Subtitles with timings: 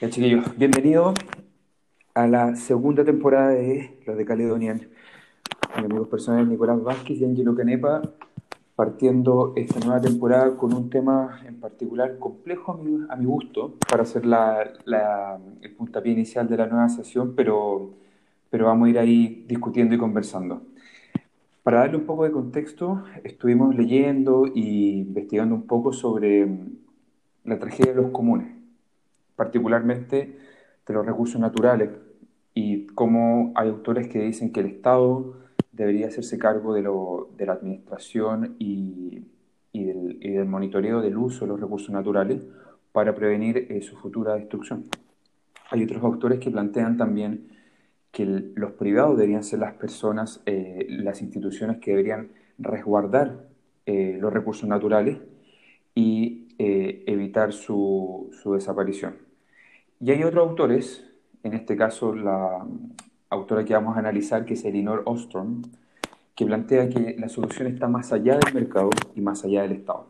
[0.00, 1.12] Ya, chiquillos, bienvenidos
[2.14, 4.78] a la segunda temporada de Los de Caledonian.
[5.76, 8.00] Mis amigos personales Nicolás Vázquez y Angelo Canepa,
[8.74, 13.74] partiendo esta nueva temporada con un tema en particular complejo a mi, a mi gusto,
[13.90, 17.90] para hacer la, la, el puntapié inicial de la nueva sesión, pero,
[18.48, 20.62] pero vamos a ir ahí discutiendo y conversando.
[21.62, 26.48] Para darle un poco de contexto, estuvimos leyendo y investigando un poco sobre
[27.44, 28.59] la tragedia de los comunes
[29.40, 30.36] particularmente
[30.86, 31.88] de los recursos naturales
[32.52, 35.34] y cómo hay autores que dicen que el Estado
[35.72, 39.24] debería hacerse cargo de, lo, de la administración y,
[39.72, 42.46] y, del, y, del, monitoreo del uso de los recursos naturales
[42.92, 44.90] para prevenir eh, su futura destrucción.
[45.70, 47.48] Hay otros autores que plantean también
[48.12, 52.28] que los privados deberían ser las personas, eh, las instituciones que deberían
[52.58, 53.48] resguardar
[53.86, 55.16] eh, los recursos naturales
[55.94, 59.29] y evitar su, su desaparición.
[60.00, 61.04] Y hay otros autores,
[61.42, 62.66] en este caso la
[63.28, 65.62] autora que vamos a analizar, que es Elinor Ostrom,
[66.34, 70.06] que plantea que la solución está más allá del mercado y más allá del Estado.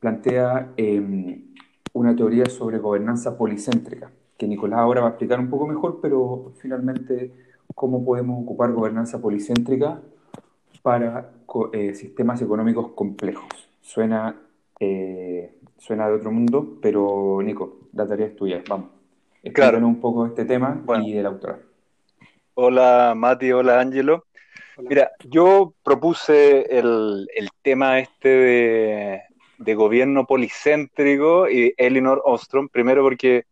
[0.00, 1.44] Plantea eh,
[1.92, 6.52] una teoría sobre gobernanza policéntrica, que Nicolás ahora va a explicar un poco mejor, pero
[6.58, 7.32] finalmente
[7.74, 10.00] cómo podemos ocupar gobernanza policéntrica
[10.80, 11.32] para
[11.72, 13.68] eh, sistemas económicos complejos.
[13.82, 14.36] Suena
[14.80, 18.88] eh, suena de otro mundo, pero Nico, la tarea es tuya, vamos.
[19.42, 19.86] Explícanos claro.
[19.86, 21.04] un poco este tema bueno.
[21.06, 21.58] y de la autora.
[22.54, 24.24] Hola Mati, hola Angelo.
[24.78, 29.22] Mira, yo propuse el, el tema este de,
[29.58, 33.44] de, gobierno policéntrico y Elinor Ostrom, primero porque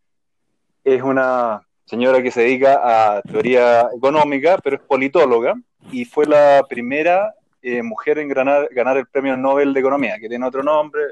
[0.85, 5.55] es una señora que se dedica a teoría económica, pero es politóloga
[5.93, 10.29] y fue la primera eh, mujer en ganar, ganar el premio Nobel de Economía, que
[10.29, 11.03] tiene otro nombre,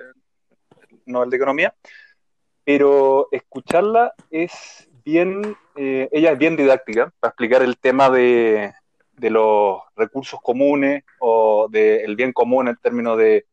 [1.06, 1.74] Nobel de Economía,
[2.64, 8.72] pero escucharla es bien, eh, ella es bien didáctica para explicar el tema de,
[9.12, 13.46] de los recursos comunes o del bien común en términos de,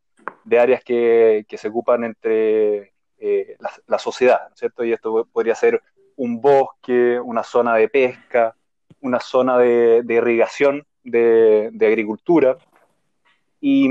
[0.44, 4.84] de áreas que, que, se ocupan entre eh, la, la, sociedad, ¿cierto?
[4.84, 5.82] Y esto podría ser
[6.16, 8.56] un bosque, una zona de pesca,
[9.02, 12.58] una zona de, de irrigación, de, de, agricultura.
[13.60, 13.88] Y,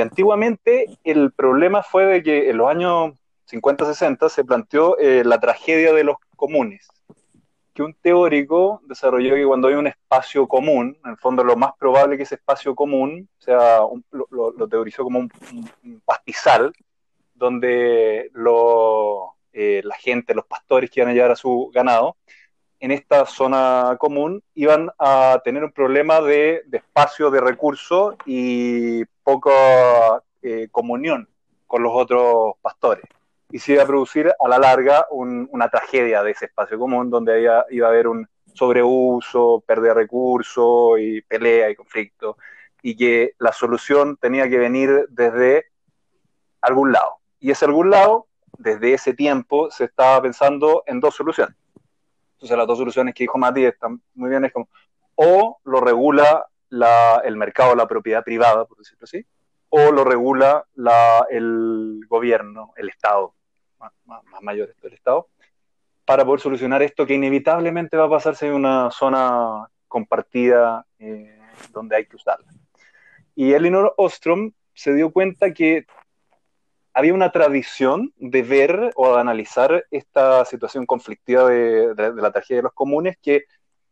[0.00, 3.14] antiguamente el problema fue de que en los años
[3.50, 6.88] 50-60 se planteó eh, la tragedia de los comunes,
[7.74, 11.72] que un teórico desarrolló que cuando hay un espacio común, en el fondo lo más
[11.78, 13.80] probable que ese espacio común sea,
[14.10, 15.32] lo, teorizó como un,
[15.84, 16.72] un pastizal,
[17.34, 22.16] donde lo, eh, la gente, los pastores que iban a llevar a su ganado,
[22.80, 30.22] en esta zona común iban a tener un problema de, espacio, de recursos y poca
[30.42, 31.28] eh, comunión
[31.66, 33.04] con los otros pastores.
[33.50, 37.10] Y se iba a producir a la larga un, una tragedia de ese espacio común
[37.10, 42.38] donde había, iba a haber un sobreuso, pérdida de recursos y pelea y conflicto.
[42.82, 45.66] Y que la solución tenía que venir desde
[46.62, 47.18] algún lado.
[47.40, 48.26] Y ese algún lado,
[48.56, 51.59] desde ese tiempo, se estaba pensando en dos soluciones
[52.40, 54.70] entonces las dos soluciones que dijo Mati están muy bien, es como,
[55.14, 59.26] o lo regula la, el mercado, la propiedad privada, por decirlo así,
[59.68, 63.34] o lo regula la, el gobierno, el Estado,
[64.06, 65.28] más, mayor esto, el Estado,
[66.06, 71.38] para poder solucionar esto que inevitablemente va a pasarse en una zona compartida eh,
[71.72, 72.50] donde hay que usarla.
[73.34, 75.84] Y Elinor Ostrom se dio cuenta que
[76.92, 82.32] había una tradición de ver o de analizar esta situación conflictiva de, de, de, la
[82.32, 83.44] tragedia de los comunes que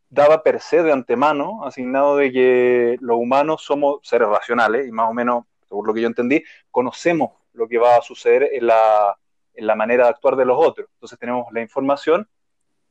[0.09, 5.09] daba per se de antemano, asignado de que los humanos somos seres racionales y más
[5.09, 9.15] o menos, según lo que yo entendí, conocemos lo que va a suceder en la,
[9.53, 10.87] en la manera de actuar de los otros.
[10.95, 12.27] Entonces tenemos la información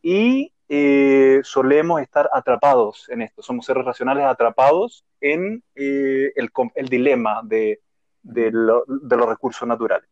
[0.00, 3.42] y eh, solemos estar atrapados en esto.
[3.42, 7.80] Somos seres racionales atrapados en eh, el, el dilema de
[8.22, 10.08] de, lo, de, los recursos naturales.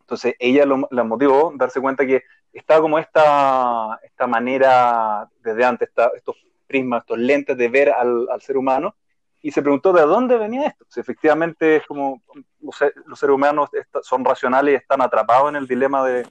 [0.00, 5.88] Entonces ella lo, la motivó darse cuenta que estaba como esta, esta manera desde antes,
[5.88, 6.36] esta, estos
[6.66, 8.96] prismas, estos lentes de ver al, ser humano,
[9.42, 10.84] y se preguntó de dónde venía esto.
[10.88, 12.22] Si efectivamente es como
[12.60, 13.70] los, los seres humanos
[14.02, 16.26] son racionales y están atrapados en el dilema de,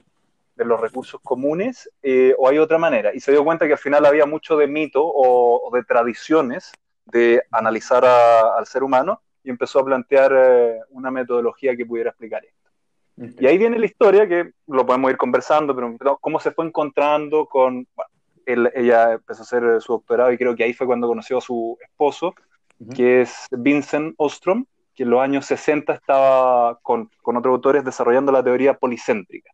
[0.56, 3.14] los recursos comunes, eh, o hay otra manera.
[3.14, 6.72] Y se dio cuenta que al final había mucho de mito o, de tradiciones
[7.04, 12.44] de analizar al ser humano y empezó a plantear eh, una metodología que pudiera explicar
[12.44, 12.68] esto.
[13.16, 13.36] Okay.
[13.38, 17.46] Y ahí viene la historia, que lo podemos ir conversando, pero cómo se fue encontrando
[17.46, 17.86] con...
[17.94, 18.10] Bueno,
[18.44, 21.40] él, ella empezó a hacer su doctorado y creo que ahí fue cuando conoció a
[21.40, 22.34] su esposo,
[22.80, 22.96] uh -huh.
[22.96, 28.32] que es Vincent Ostrom, que en los años 60 estaba con, con otros autores desarrollando
[28.32, 29.52] la teoría policéntrica.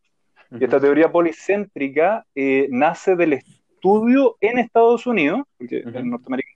[0.51, 3.62] Y esta teoría policéntrica eh, nace del estudio
[4.39, 6.49] en Estados Unidos, porque en Norteamérica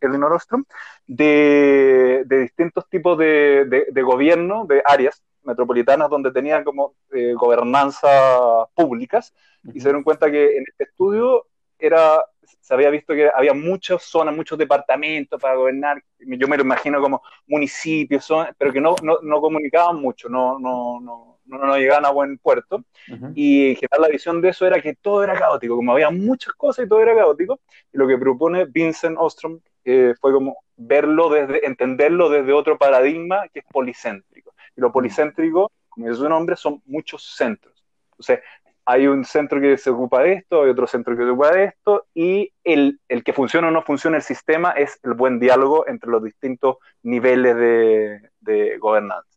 [0.00, 0.64] Elinor Ostrom,
[1.06, 8.66] de, de distintos tipos de, de, gobierno, de áreas metropolitanas donde tenían como eh, gobernanza
[8.74, 9.32] públicas,
[9.72, 11.46] y se dieron cuenta que en este estudio
[11.78, 12.24] era,
[12.60, 17.00] se había visto que había muchas zonas, muchos departamentos para gobernar, yo me lo imagino
[17.00, 18.28] como municipios,
[18.58, 22.38] pero que no, no, no comunicaban mucho, no, no, no no, no llegaban a buen
[22.38, 22.84] puerto.
[23.34, 26.52] Y en general la visión de eso era que todo era caótico, como había muchas
[26.54, 27.60] cosas y todo era caótico.
[27.92, 33.48] Y lo que propone Vincent Ostrom eh, fue como verlo desde, entenderlo desde otro paradigma
[33.52, 34.54] que es policéntrico.
[34.76, 37.84] Y lo policéntrico, como dice su nombre, son muchos centros.
[38.12, 38.40] Entonces,
[38.86, 41.64] hay un centro que se ocupa de esto, hay otro centro que se ocupa de
[41.64, 45.86] esto, y el, el que funciona o no funciona el sistema es el buen diálogo
[45.88, 49.33] entre los distintos niveles de, de gobernanza.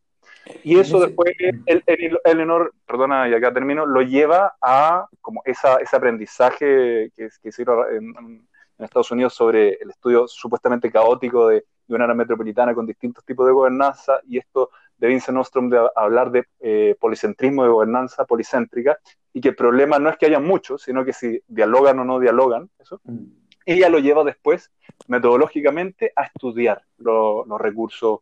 [0.64, 5.78] Y eso después, el, el, Eleanor, perdona, y acá termino, lo lleva a como esa,
[5.78, 8.48] ese aprendizaje que, que se hizo en, en,
[8.80, 13.48] Estados Unidos sobre el estudio supuestamente caótico de, de, una área metropolitana con distintos tipos
[13.48, 18.98] de gobernanza, y esto de Vincent Ostrom de hablar de eh, policentrismo, de gobernanza policéntrica,
[19.34, 22.20] y que el problema no es que haya muchos, sino que si dialogan o no
[22.20, 23.00] dialogan, eso.
[23.04, 23.26] Mm.
[23.66, 24.72] Ella lo lleva después,
[25.08, 28.20] metodológicamente, a estudiar los recursos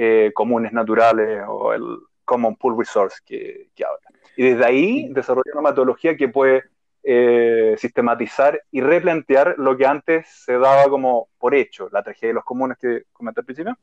[0.00, 1.82] eh, comunes naturales o el
[2.24, 3.98] Common Pool Resource que, que habla.
[4.36, 6.62] Y desde ahí desarrolla una metodología que puede
[7.02, 12.34] eh, sistematizar y replantear lo que antes se daba como por hecho, la tragedia de
[12.34, 13.76] los comunes que comenté al principio,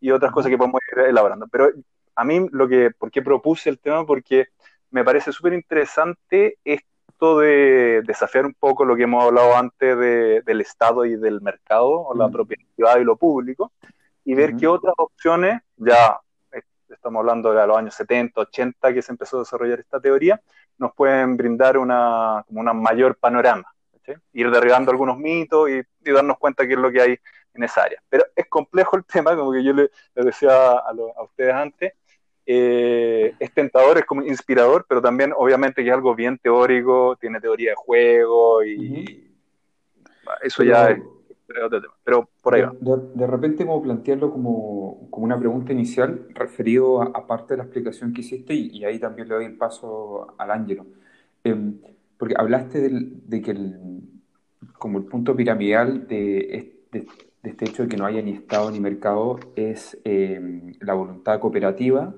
[0.00, 1.46] y otras cosas que podemos ir elaborando.
[1.48, 1.68] Pero
[2.14, 4.06] a mí lo que, ¿por qué propuse el tema?
[4.06, 4.46] Porque
[4.90, 10.40] me parece súper interesante esto de desafiar un poco lo que hemos hablado antes de,
[10.46, 13.72] del Estado y del mercado, o la propiedad privada y lo público,
[14.28, 16.20] y ver qué otras opciones, ya
[16.86, 20.38] estamos hablando de los años 70, 80 que se empezó a desarrollar esta teoría,
[20.76, 23.74] nos pueden brindar una, como una mayor panorama,
[24.34, 25.82] ir derribando algunos mitos y,
[26.12, 27.18] darnos cuenta qué es lo que hay
[27.54, 28.02] en esa área.
[28.10, 31.94] Pero es complejo el tema, como que yo le, decía a, a, ustedes antes,
[32.44, 37.40] eh, es tentador, es como inspirador, pero también obviamente que es algo bien teórico, tiene
[37.40, 39.24] teoría de juego y,
[40.42, 40.98] eso ya es
[42.04, 47.54] pero por ahí De, repente como plantearlo como, como, una pregunta inicial referido a, parte
[47.54, 50.86] de la explicación que hiciste y, ahí también le doy el paso al Ángelo.
[51.44, 51.78] Em,
[52.18, 53.80] porque hablaste de que el,
[54.78, 57.06] como el punto piramidal de, de,
[57.42, 62.14] este hecho de que no haya ni Estado ni mercado es em, la voluntad cooperativa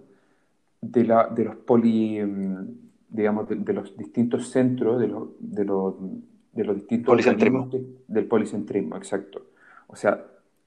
[0.81, 2.67] de, la, de los poli, em,
[3.09, 5.95] digamos, de, los distintos centros, de los, de los
[6.53, 7.71] de los distintos policentrismo.
[8.09, 9.47] del policentrismo, exacto.
[9.87, 10.25] O sea,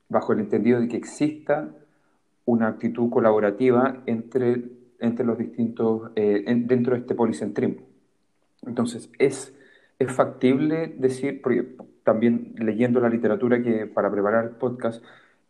[0.10, 1.70] bajo el entendido de que exista
[2.46, 4.64] una actitud colaborativa entre,
[5.00, 7.82] entre los distintos, eh, dentro de este policentrismo.
[8.66, 9.54] Entonces, es,
[10.00, 15.04] es factible decir, porque también leyendo la literatura que para preparar el podcast,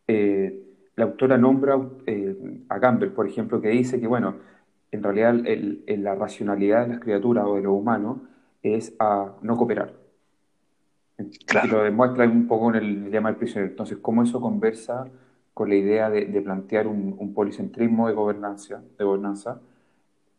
[0.08, 0.64] eh,
[0.96, 4.36] la autora nombra eh, a Campbell, por ejemplo, que dice que, bueno,
[4.92, 8.22] en realidad el, la racionalidad de las criaturas o de lo humano
[8.62, 10.03] es a no cooperar.
[11.18, 13.72] Y lo demuestra un poco en el dilema del prisionero.
[13.72, 15.08] Entonces, ¿cómo eso conversa
[15.54, 19.62] con la idea de, plantear un, policentrismo de gobernanza, de gobernanza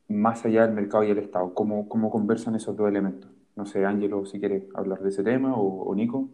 [0.08, 1.54] más allá del mercado y el Estado?
[1.54, 3.30] ¿Cómo, cómo conversan esos dos elementos?
[3.56, 6.28] No sé, Ángelo, si quieres hablar de ese tema, o, Nico.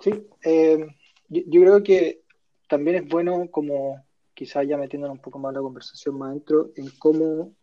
[0.00, 0.86] Sí, eh,
[1.28, 2.22] yo, creo que
[2.68, 6.90] también es bueno como quizá ya metiéndonos un poco más la conversación más dentro en
[6.98, 7.54] cómo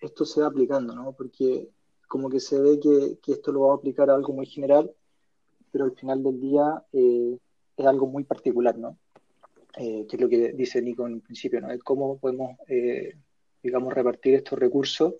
[0.00, 1.12] esto se va aplicando, ¿no?
[1.12, 1.70] Porque
[2.08, 4.90] como que se ve que, esto lo va a aplicar a algo muy general,
[5.70, 7.38] pero al final del día eh,
[7.76, 8.98] es algo muy particular, ¿no?
[9.76, 11.70] Eh, que es lo que dice Nico en principio, ¿no?
[11.70, 13.14] Es cómo podemos, eh,
[13.62, 15.14] digamos, repartir estos recursos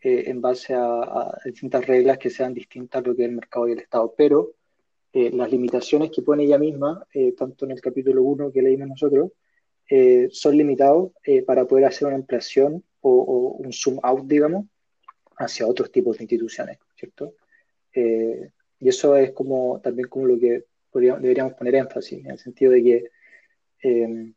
[0.00, 3.72] en base a, distintas reglas que sean distintas a lo que es el mercado y
[3.72, 4.14] el Estado.
[4.16, 4.52] Pero
[5.12, 7.04] las limitaciones que pone ella misma,
[7.36, 9.32] tanto en el capítulo 1 que leímos nosotros,
[10.30, 11.10] son limitados
[11.44, 14.66] para poder hacer una ampliación o, o un zoom out, digamos,
[15.36, 17.34] hacia otros tipos de instituciones, ¿cierto?
[17.92, 18.50] Eh,
[18.80, 22.82] y eso es como también como lo que deberíamos poner énfasis, en el sentido de
[22.82, 23.10] que
[23.82, 24.32] eh,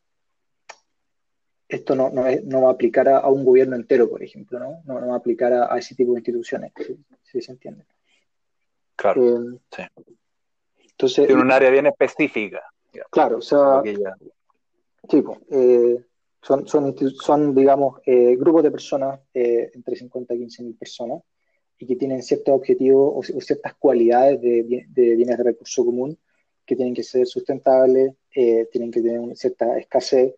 [1.68, 4.82] esto no, no, no, va a aplicar a, un gobierno entero, por ejemplo, ¿no?
[4.86, 6.74] No, va a aplicar a, ese tipo de instituciones,
[7.24, 7.86] si, se entiende.
[8.96, 9.84] Claro, eh, sí.
[10.80, 12.62] Entonces, Tiene un área bien específica.
[13.12, 13.84] Claro, o sea,
[15.08, 16.04] tipo, eh,
[16.42, 21.22] son, son, son digamos, eh, grupos de personas, eh, entre 50 y 15 mil personas,
[21.78, 26.18] y que tienen ciertos objetivos o, ciertas cualidades de, de, bienes de recurso común
[26.66, 30.36] que tienen que ser sustentables, eh, tienen que tener una cierta escasez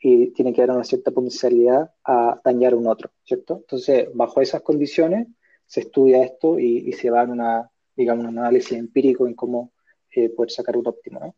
[0.00, 3.56] y tiene que haber una cierta potencialidad a dañar a un otro, ¿cierto?
[3.58, 5.28] Entonces, bajo esas condiciones
[5.66, 9.72] se estudia esto y, se va a una, digamos, un análisis empírico en cómo
[10.10, 11.34] eh, poder sacar un óptimo, ¿no?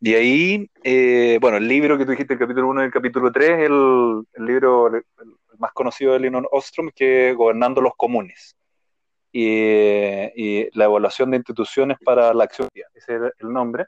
[0.00, 3.32] Y ahí, eh, bueno, el libro que tú dijiste, el capítulo 1 y el capítulo
[3.32, 5.04] 3, el, el libro el,
[5.58, 8.56] más conocido de Linus Ostrom, que es Gobernando los Comunes.
[9.32, 13.86] Y, la evaluación de instituciones para la acción, ese es el nombre.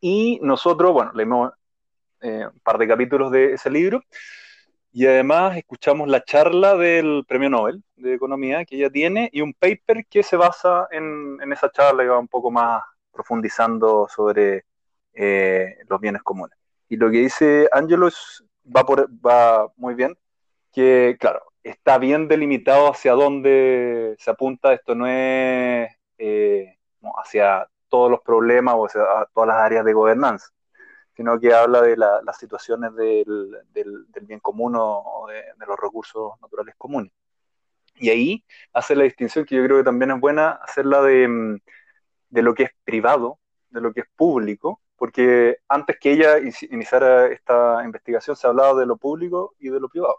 [0.00, 1.52] Y nosotros, bueno, leímos
[2.20, 4.02] eh, un par de capítulos de ese libro
[4.92, 9.54] y además escuchamos la charla del Premio Nobel de Economía que ella tiene y un
[9.54, 14.64] paper que se basa en, en esa charla y va un poco más profundizando sobre
[15.14, 16.56] eh, los bienes comunes.
[16.88, 18.08] Y lo que dice Angelo
[18.66, 20.16] va, muy bien,
[20.72, 26.76] que claro, está bien delimitado hacia dónde se apunta, esto no es eh,
[27.16, 29.02] hacia todos los problemas o hacia
[29.34, 30.48] todas las áreas de gobernanza,
[31.16, 36.74] sino que habla de las situaciones del, del, bien común o de, los recursos naturales
[36.78, 37.12] comunes.
[37.96, 41.58] Y ahí hace la distinción que yo creo que también es buena hacerla de, mm,
[42.30, 43.38] de lo que es privado,
[43.68, 46.38] de lo que es público, porque antes que ella
[46.70, 50.16] iniciara esta investigación se hablaba de lo público y de lo privado.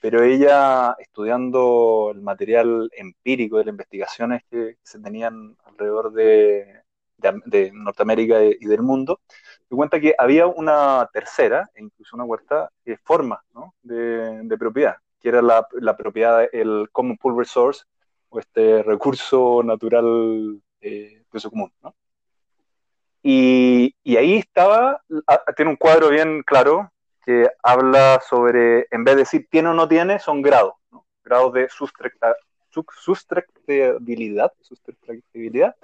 [0.00, 6.82] Pero ella, estudiando el material empírico de las investigaciones que se tenían alrededor de,
[7.18, 9.20] de, Norteamérica y del mundo,
[9.68, 13.44] se cuenta que había una tercera, e incluso una cuarta, eh, forma
[13.82, 17.84] de, propiedad, que era la, propiedad, el Common Pool Resource,
[18.30, 21.70] o este recurso natural eh, de uso común.
[21.82, 21.94] ¿no?
[23.26, 25.00] Y, y, ahí estaba,
[25.56, 26.92] tiene un cuadro bien claro
[27.24, 31.06] que habla sobre, en vez de decir tiene o no tiene, son grados, ¿no?
[31.24, 31.68] grados de
[33.00, 35.74] sustractabilidad, sustractabilidad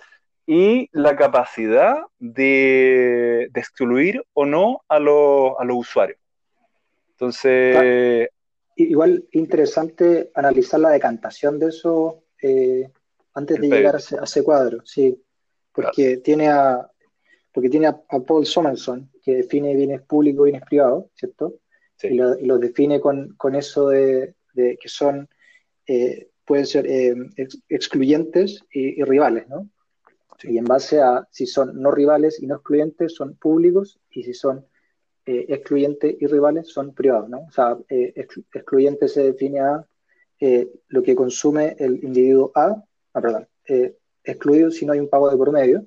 [0.46, 6.18] y la capacidad de, de excluir o no a, lo, a los usuarios.
[7.12, 8.28] Entonces...
[8.76, 12.90] Igual interesante analizar la decantación de eso eh,
[13.34, 15.22] antes de llegar a ese, cuadro, sí,
[15.72, 16.90] porque tiene a
[17.52, 21.54] porque tiene a, Paul Somerson que define bienes públicos y bienes privados, ¿cierto?
[22.02, 25.28] Y, los define con, con eso de, de, que son
[25.86, 27.14] eh, pueden ser eh,
[27.68, 29.68] excluyentes y, rivales, ¿no?
[30.42, 34.34] Y en base a si son no rivales y no excluyentes, son públicos, y si
[34.34, 34.64] son
[35.26, 37.40] eh, excluyentes y rivales, son privados, ¿no?
[37.40, 39.84] O sea, excluyente se define a
[40.88, 43.46] lo que consume el individuo A, ah, perdón,
[44.24, 45.86] excluido si no hay un pago de por medio,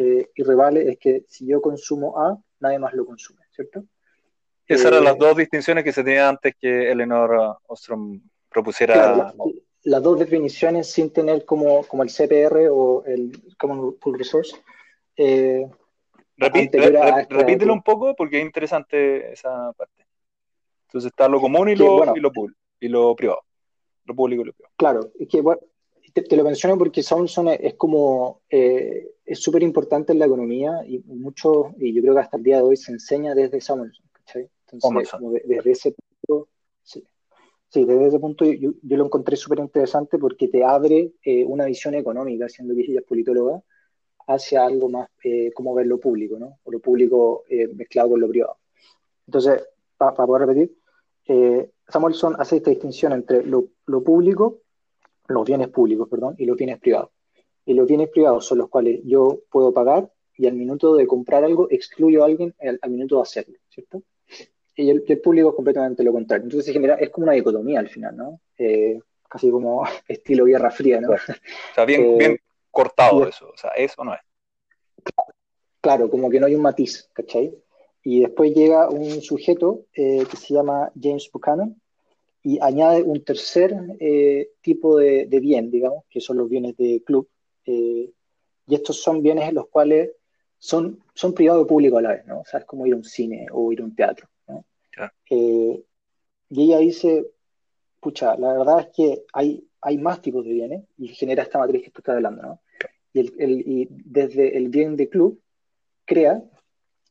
[0.00, 3.82] eh, y rivales es que si yo consumo A, nadie más lo consume, ¿cierto?
[4.64, 9.34] Esas eran las eh, dos distinciones que se tenían antes que Eleanor Ostrom propusiera.
[9.82, 14.56] las dos definiciones sin tener como, como el CPR o el Common Pool Resource.
[15.16, 15.68] Eh,
[16.36, 20.06] repítelo un poco porque es interesante esa parte.
[20.86, 22.30] Entonces está lo común y lo, y lo,
[22.78, 23.40] y lo privado.
[24.04, 24.74] Lo público y lo privado.
[24.76, 25.60] Claro, es que bueno,
[26.12, 30.98] te, lo menciono porque Samsung es, como, eh, es súper importante en la economía y
[31.00, 34.48] mucho, y yo creo que hasta el día de hoy se enseña desde Samsung, ¿cachai?
[34.70, 35.10] Entonces,
[35.44, 36.48] desde ese punto,
[36.82, 37.04] sí,
[37.72, 42.48] desde ese punto yo, lo encontré súper interesante porque te abre eh, una visión económica,
[42.48, 43.62] siendo que ella es politóloga,
[44.26, 46.58] hacia algo más eh, como ver lo público, ¿no?
[46.64, 48.58] O lo público mezclado con lo privado.
[49.26, 54.60] Entonces, para poder repetir, Samuelson hace esta distinción entre lo, lo público
[55.28, 57.10] los bienes públicos, perdón, y los bienes privados.
[57.64, 61.44] Y los bienes privados son los cuales yo puedo pagar y al minuto de comprar
[61.44, 64.02] algo excluyo a alguien al, minuto de hacerlo, ¿cierto?
[64.76, 66.44] Y el, público es completamente lo contrario.
[66.44, 68.40] Entonces se genera, es como una dicotomía al final, ¿no?
[68.56, 71.10] Eh, casi como estilo Guerra Fría, ¿no?
[71.10, 72.38] O sea, bien, eh, bien
[72.70, 74.20] cortado eso, o sea, eso no es.
[75.80, 77.52] Claro, como que no hay un matiz, ¿cachai?
[78.02, 81.80] Y después llega un sujeto eh, que se llama James Buchanan,
[82.48, 87.28] y añade un tercer eh, tipo de, bien, digamos, que son los bienes de club.
[87.66, 88.10] Eh,
[88.66, 90.12] y estos son bienes en los cuales
[90.58, 92.40] son, son privados y públicos a la vez, ¿no?
[92.40, 94.64] O sea, es como ir a un cine o ir a un teatro, ¿no?
[95.28, 95.84] Eh,
[96.48, 97.26] y ella dice,
[98.00, 101.82] pucha, la verdad es que hay, hay más tipos de bienes y genera esta matriz
[101.82, 102.62] que tú estás hablando, ¿no?
[103.12, 105.38] Y, el, y desde el bien de club
[106.06, 106.42] crea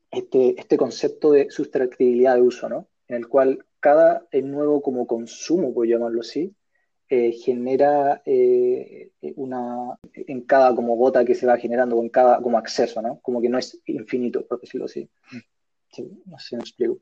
[0.10, 2.88] este, este concepto de sustractibilidad de uso, ¿no?
[3.08, 6.56] En el cual cada nuevo como consumo, por llamarlo así,
[7.10, 12.58] eh, genera eh, una, en cada como gota que se va generando, en cada como
[12.58, 13.20] acceso, ¿no?
[13.22, 15.10] Como que no es infinito, por decirlo así.
[16.26, 17.00] no sé si me explico.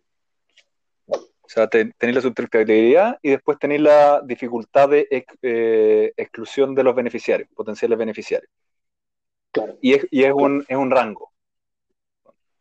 [1.45, 5.07] O sea, tenéis la subtractabilidad y después tenéis la dificultad de
[5.41, 8.51] eh, exclusión de los beneficiarios, potenciales beneficiarios.
[9.51, 9.77] Claro.
[9.79, 11.31] Y es, y es, un, es un rango.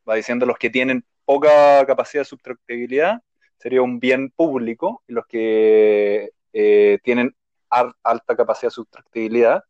[0.08, 3.22] va diciendo los que tienen poca capacidad de subtractibilidad
[3.64, 7.34] sería un bien público y los que eh, tienen
[7.70, 9.64] alta capacidad de subtractibilidad,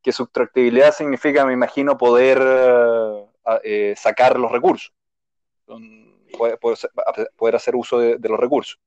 [0.00, 2.38] que subtractibilidad significa, me imagino, poder
[3.64, 4.92] eh, sacar los recursos,
[7.36, 8.78] poder, hacer uso de, los recursos.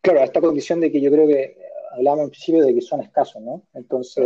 [0.00, 1.58] Claro, a esta condición de que yo creo que
[1.92, 3.62] hablábamos al principio de que son escasos, ¿no?
[3.74, 4.24] Entonces,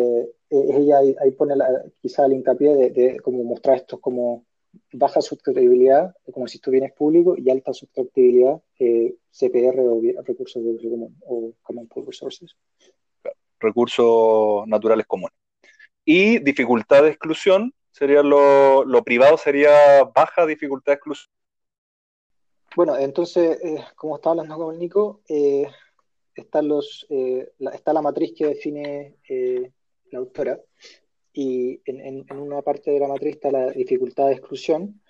[0.48, 1.56] eh, ella ahí, pone
[2.00, 4.44] quizá el hincapié de, de como mostrar esto como
[4.92, 10.70] baja subtractibilidad, como si esto bienes público, y alta subtractibilidad, eh, CPR o recursos de
[10.70, 12.56] uso común, o Common Pool Resources.
[13.60, 15.36] Recursos naturales comunes.
[16.04, 21.32] Y dificultad de exclusión, sería lo, lo privado, sería baja dificultad de exclusión.
[22.76, 25.66] Bueno, entonces, eh, como estaba hablando con el Nico, eh,
[26.62, 27.06] los,
[27.58, 29.16] la, está la matriz que define
[30.10, 30.60] la autora,
[31.40, 35.00] y en, una parte de la matriz está la dificultad de exclusión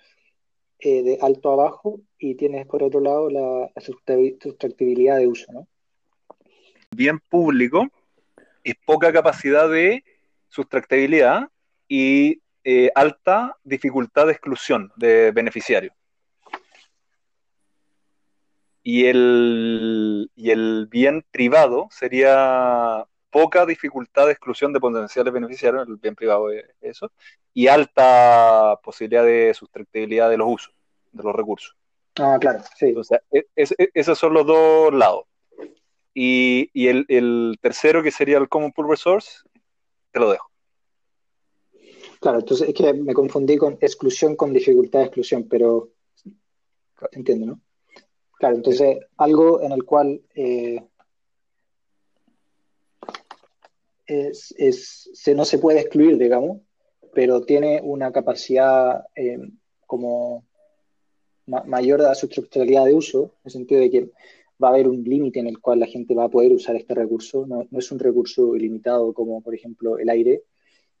[0.77, 5.51] eh, de alto a bajo y tienes por otro lado la, sustractibilidad de uso.
[5.51, 5.67] ¿no?
[6.91, 7.87] Bien público
[8.63, 10.03] es poca capacidad de
[10.49, 11.49] sustractibilidad
[11.87, 15.93] y eh, alta dificultad de exclusión de beneficiario.
[18.83, 25.97] Y el, y el bien privado sería poca dificultad de exclusión de potenciales beneficiarios, el
[25.97, 27.11] bien privado es eso,
[27.53, 30.73] y alta posibilidad de sustractibilidad de los usos,
[31.11, 31.75] de los recursos.
[32.19, 32.93] Ah, claro, sí.
[33.31, 35.25] E, e, esos son los dos lados.
[36.13, 39.39] Y, el, tercero, que sería el Common Pool Resource,
[40.11, 40.49] te lo dejo.
[42.19, 45.91] Claro, entonces es que me confundí con exclusión con dificultad de exclusión, pero
[47.13, 47.61] entiendo, ¿no?
[48.33, 50.83] Claro, entonces algo en el cual eh,
[55.35, 56.61] no se puede excluir, digamos,
[57.13, 59.39] pero tiene una capacidad eh,
[59.85, 60.45] como
[61.45, 64.09] mayor a su estructuralidad de uso, en el sentido de que
[64.63, 66.93] va a haber un límite en el cual la gente va a poder usar este
[66.93, 67.47] recurso.
[67.47, 70.43] No, es un recurso ilimitado como, por ejemplo, el aire,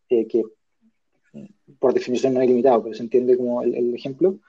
[0.09, 0.43] eh, que
[1.77, 4.39] por definición no es ilimitado, pero se entiende como el, ejemplo,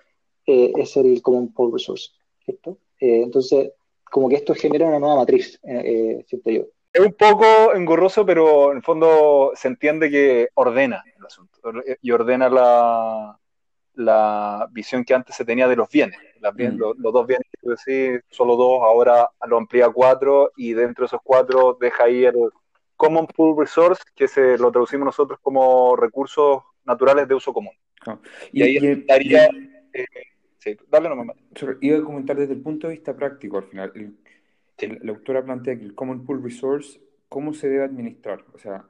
[0.47, 2.11] eh, es el Common Pool Resource.
[2.45, 2.79] ¿cierto?
[2.99, 3.73] entonces,
[4.11, 5.61] como que esto genera una nueva matriz,
[6.27, 6.67] siento yo.
[6.93, 11.61] Es un poco engorroso, pero en el fondo se entiende que ordena el asunto
[12.03, 13.39] y ordena la,
[13.95, 16.19] la visión que antes se tenía de los bienes.
[16.41, 16.79] Mm.
[16.79, 21.21] los, dos bienes decís, solo dos, ahora lo amplía a cuatro y dentro de esos
[21.23, 22.35] cuatro deja ahí el
[22.97, 27.75] Common Pool Resource, que se lo traducimos nosotros como recursos naturales de uso común.
[28.07, 28.19] Ah.
[28.53, 29.47] Y, ahí estaría...
[29.93, 30.07] Eh,
[30.59, 31.37] sí, dale nomás.
[31.81, 33.93] Iba a comentar desde el punto de vista práctico al final
[34.89, 38.45] la autora plantea que el Common Pool Resource, ¿cómo se debe administrar?
[38.53, 38.85] O sea,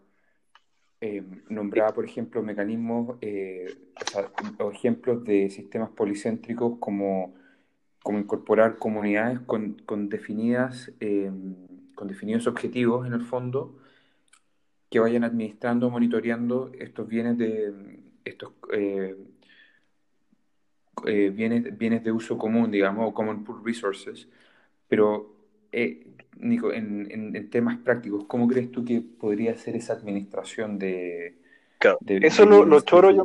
[1.00, 3.74] eh, nombraba, por ejemplo, mecanismos eh,
[4.58, 7.34] o, ejemplos de sistemas policéntricos como,
[8.02, 11.30] como incorporar comunidades con, con definidas, eh,
[11.94, 13.78] con definidos objetivos en el fondo
[14.90, 17.72] que vayan administrando, monitoreando estos bienes de
[18.24, 18.52] estos
[21.04, 24.28] bienes, bienes de uso común, digamos, o common pool resources,
[24.88, 25.39] pero
[25.72, 26.06] eh,
[26.36, 31.36] Nico, en, temas prácticos, ¿cómo crees tú que podría ser esa administración de...
[31.78, 33.22] Claro, eso lo, lo choro yo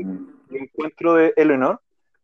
[0.49, 1.81] encuentro de Eleanor,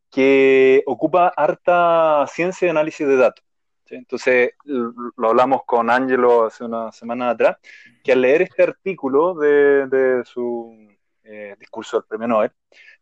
[0.10, 3.44] que ocupa harta ciencia de análisis de datos.
[3.90, 7.58] Entonces, lo hablamos con Angelo hace una semana atrás,
[8.04, 10.88] que al leer este artículo de, su
[11.24, 12.52] eh, discurso del premio Nobel,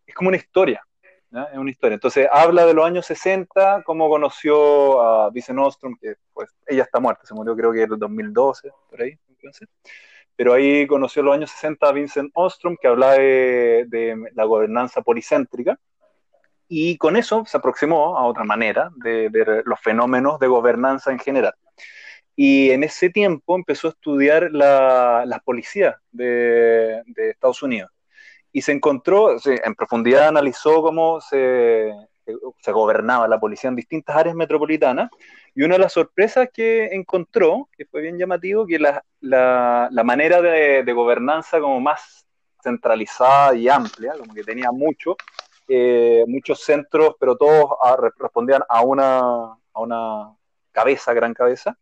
[0.06, 0.86] es como una historia,
[1.32, 1.96] es una historia.
[1.96, 7.00] Entonces habla de los años 60, cómo conoció a Vincent Ostrom, que pues ella está
[7.00, 9.18] muerta, se murió creo que en el 2012, por ahí.
[10.36, 15.80] Pero ahí conoció los años 60 a Vincent Ostrom, que hablaba de, la gobernanza policéntrica,
[16.68, 21.20] y con eso se aproximó a otra manera de ver los fenómenos de gobernanza en
[21.20, 21.54] general.
[22.36, 27.92] Y en ese tiempo empezó a estudiar la, las policías de Estados Unidos
[28.52, 31.94] y se encontró, en profundidad analizó cómo se,
[32.60, 35.10] se, gobernaba la policía en distintas áreas metropolitanas,
[35.56, 40.04] y una de las sorpresas que encontró, que fue bien llamativo, que la, la, la
[40.04, 42.26] manera de, de, gobernanza como más
[42.62, 45.16] centralizada y amplia, como que tenía mucho,
[45.68, 47.70] eh, muchos centros, pero todos
[48.18, 49.20] respondían a una,
[49.74, 50.36] a una
[50.72, 51.78] cabeza, gran cabeza,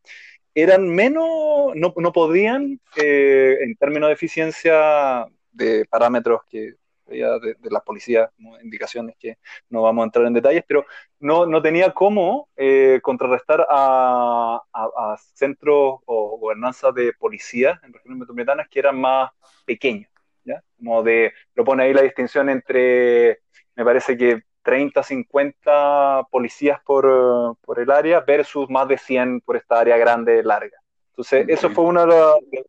[0.54, 5.28] eran menos, no, no podían, eh, en términos de eficiencia,
[5.58, 6.76] de parámetros que
[7.08, 8.30] de, de las policías,
[8.62, 9.38] indicaciones que
[9.70, 10.86] no vamos a entrar en detalles, pero
[11.20, 18.20] no, no tenía cómo eh, contrarrestar a, a, centros o gobernanzas de policía en regiones
[18.20, 19.32] metropolitanas que eran más
[19.66, 20.12] pequeños,
[20.44, 20.62] ¿ya?
[20.78, 23.42] Como de, lo pone ahí la distinción entre,
[23.76, 29.56] me parece que 30, 50 policías por, por, el área versus más de 100 por
[29.56, 30.78] esta área grande, larga.
[31.12, 32.06] Entonces, eso fue uno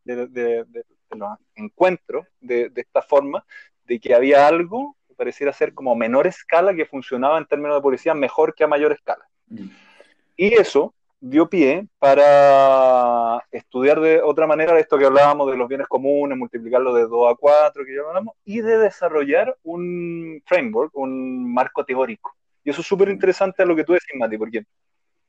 [0.05, 0.65] de,
[1.17, 3.45] los encuentros de, esta forma,
[3.85, 7.83] de que había algo que pareciera ser como menor escala que funcionaba en términos de
[7.83, 9.27] policía mejor que a mayor escala.
[9.49, 9.69] Mm.
[10.37, 15.89] Y eso dio pie para estudiar de otra manera esto que hablábamos de los bienes
[15.89, 21.53] comunes, multiplicarlo de 2 a 4, que ya hablamos, y de desarrollar un framework, un
[21.53, 22.35] marco teórico.
[22.63, 24.65] Y eso es súper interesante a lo que tú decís, Mati, porque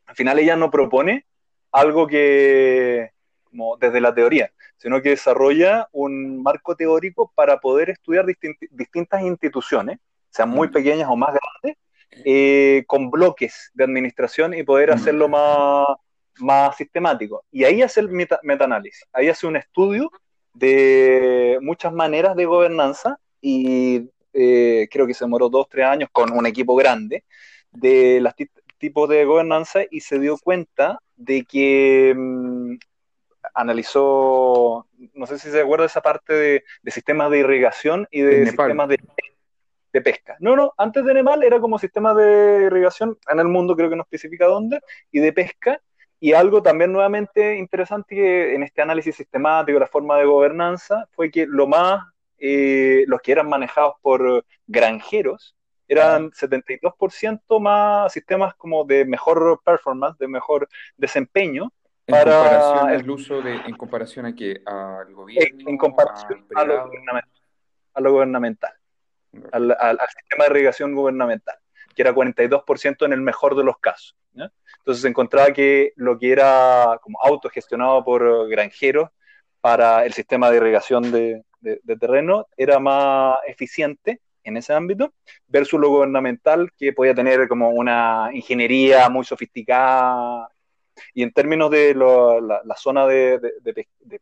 [0.06, 1.26] al final ella no propone
[1.72, 3.12] algo que,
[3.50, 8.26] como desde la teoría, sino que desarrolla un marco teórico para poder estudiar
[8.72, 11.78] distintas instituciones, sean muy pequeñas o más grandes,
[12.26, 15.88] eh, con bloques de administración y poder hacerlo más,
[16.40, 17.44] más sistemático.
[17.52, 20.12] Y ahí hace el meta metaanálisis, ahí hace un estudio
[20.54, 26.32] de muchas maneras de gobernanza y eh, creo que se demoró dos, tres años con
[26.32, 27.24] un equipo grande
[27.72, 28.34] de los
[28.78, 32.59] tipos de gobernanza y se dio cuenta de que mm,
[33.54, 38.90] analizó, no sé si se acuerda esa parte de, sistemas de irrigación y de sistemas
[38.90, 39.00] de,
[39.94, 40.38] de, pesca.
[40.40, 43.96] No, no, antes de Nepal era como sistema de irrigación en el mundo, creo que
[43.96, 44.80] no especifica dónde,
[45.12, 45.82] y de pesca.
[46.22, 51.32] Y algo también nuevamente interesante que en este análisis sistemático, la forma de gobernanza, fue
[51.32, 52.04] que lo más,
[52.38, 55.56] eh, los que eran manejados por granjeros,
[55.90, 61.74] eran 72% más sistemas como de mejor performance, de mejor desempeño,
[62.10, 66.88] en comparación al uso de, en comparación a que al gobierno, en, comparación a, lo
[66.88, 67.41] gubernamental,
[67.93, 68.74] a lo gubernamental
[69.52, 71.56] al, sistema de irrigación gubernamental,
[71.95, 74.15] que era 42% en el mejor de los casos.
[74.34, 79.10] Entonces se encontraba que lo que era como autogestionado por granjeros
[79.60, 85.13] para el sistema de irrigación de, de terreno era más eficiente en ese ámbito,
[85.48, 90.50] versus lo gubernamental, que podía tener como una ingeniería muy sofisticada
[91.14, 93.40] y en términos de la, zona de,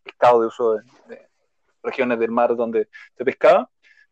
[0.03, 1.27] pescado, de uso de,
[1.83, 2.87] regiones del mar donde
[3.17, 3.69] se pescaba,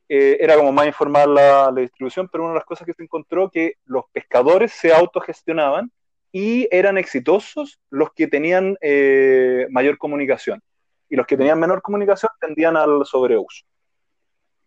[0.07, 3.49] eh, era como más informal la, distribución, pero una de las cosas que se encontró
[3.49, 5.91] que los pescadores se autogestionaban
[6.31, 10.61] y eran exitosos los que tenían eh, mayor comunicación.
[11.09, 13.65] Y los que tenían menor comunicación tendían al sobreuso.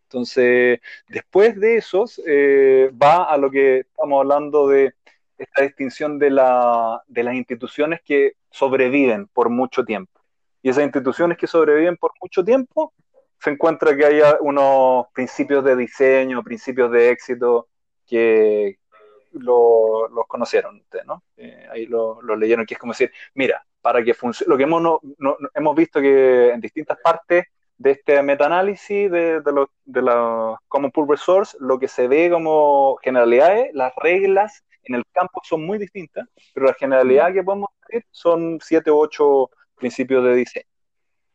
[0.04, 4.94] Entonces, después de esos, eh, va a lo que estamos hablando de
[5.38, 10.20] esta distinción de, la, de las instituciones que sobreviven por mucho tiempo.
[10.62, 12.92] Y esas instituciones que sobreviven por mucho tiempo,
[13.40, 17.68] se encuentra que hay unos principios de diseño, principios de éxito
[18.06, 18.78] que
[19.32, 21.22] los conocieron ustedes, ¿no?
[21.36, 24.82] Eh, ahí lo, leyeron, que es como decir, mira, para que funcione, lo que hemos,
[24.82, 27.46] no, hemos visto que en distintas partes
[27.76, 32.28] de este metaanálisis de, de, los de la Common Pool Resource, lo que se ve
[32.30, 37.68] como generalidades, las reglas en el campo son muy distintas, pero la generalidad que podemos
[37.86, 40.66] decir son siete u ocho principios de diseño.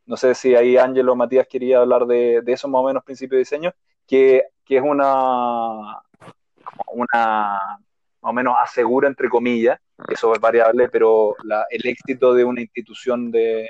[0.06, 3.04] No sé si ahí Ángelo o Matías quería hablar de, de, esos más o menos
[3.04, 3.74] principios de diseño,
[4.06, 6.02] que, que, es una,
[6.88, 7.60] una,
[8.22, 12.62] más o menos asegura, entre comillas, eso es variable, pero la, el éxito de una
[12.62, 13.68] institución de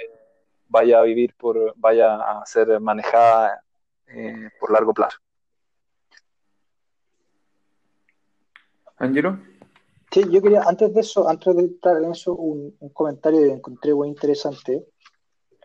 [0.67, 3.61] vaya a vivir por, vaya a ser manejada
[4.07, 5.19] eh, por largo plazo.
[8.97, 9.37] Ángelo.
[10.13, 13.95] Sí, yo quería, antes de eso, antes de entrar en eso, un, comentario que encontré
[13.95, 14.85] muy interesante,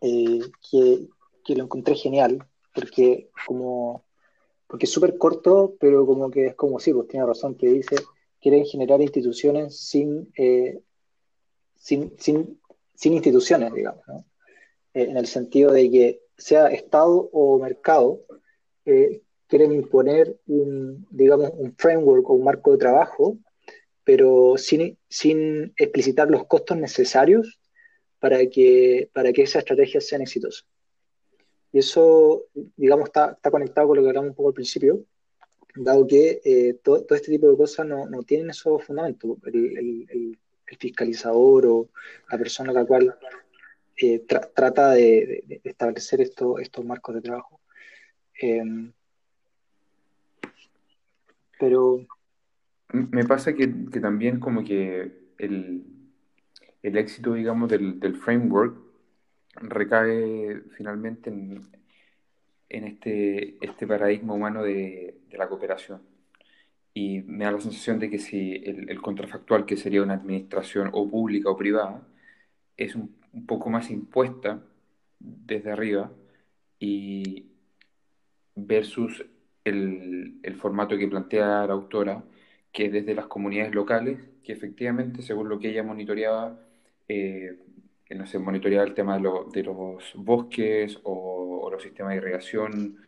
[0.01, 2.39] eh, que, lo encontré genial,
[2.75, 4.05] porque como
[4.67, 7.97] porque es súper corto, pero como que es como sí, pues tiene razón, que dice,
[8.41, 10.81] quieren generar instituciones sin, eh,
[11.77, 12.61] sin, sin,
[12.95, 14.25] sin, instituciones, digamos, ¿no?
[14.95, 18.21] Eh, en el sentido de que sea Estado o mercado,
[19.47, 23.39] quieren imponer un, digamos, un framework o un marco de trabajo
[24.09, 27.61] pero sin, sin explicitar los costos necesarios
[28.19, 30.67] para que, para que esas estrategias sean exitosas.
[31.73, 35.05] Y eso, digamos, está, está conectado con lo que hablamos un poco al principio,
[35.75, 39.37] dado que eh, todo, este tipo de cosas no, no tienen esos fundamentos.
[39.45, 40.39] El, el,
[40.79, 41.91] fiscalizador o
[42.31, 43.15] la persona a la cual
[44.01, 47.61] eh, trata de, establecer esto, estos marcos de trabajo.
[48.41, 48.91] Em,
[51.61, 52.07] pero
[52.93, 53.67] me pasa que,
[54.01, 55.85] también como que el,
[56.83, 58.79] éxito, digamos, del, framework
[59.57, 66.01] recae finalmente en, este, este paradigma humano de, la cooperación.
[66.95, 71.09] Y me da la sensación de que si el, contrafactual, que sería una administración o
[71.09, 72.07] pública o privada,
[72.77, 74.63] es un, poco más impuesta
[75.21, 76.11] desde arriba
[76.81, 77.47] y
[78.57, 79.25] versus
[79.65, 82.25] el, el formato que plantea la autora,
[82.79, 86.61] que desde las comunidades locales, que efectivamente, según lo que ella monitoreaba,
[87.09, 87.59] eh,
[88.11, 92.99] no sé, monitoreaba el tema de, los bosques o, los sistemas de irrigación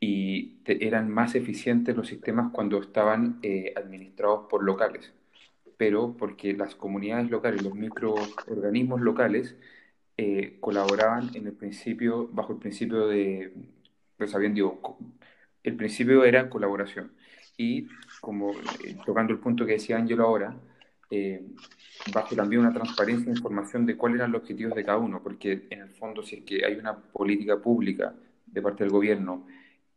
[0.00, 5.12] y eran más eficientes los sistemas cuando estaban eh, administrados por locales,
[5.76, 9.56] pero porque las comunidades locales, los microorganismos locales,
[10.16, 13.52] eh, colaboraban en el principio, bajo el principio de,
[14.16, 14.98] pues digo,
[15.64, 17.12] el principio era colaboración.
[17.56, 17.88] Y
[18.20, 20.54] como eh, tocando el punto que decía Ángelo ahora,
[21.10, 21.44] eh,
[22.12, 25.66] bajo también una transparencia de información de cuáles eran los objetivos de cada uno, porque
[25.70, 28.14] en el fondo si es que hay una política pública
[28.46, 29.46] de parte del gobierno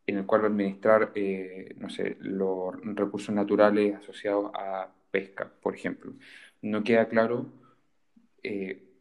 [0.07, 6.13] en el cual administrar, eh, no sé, los recursos naturales asociados a pesca, por ejemplo,
[6.61, 7.45] no queda claro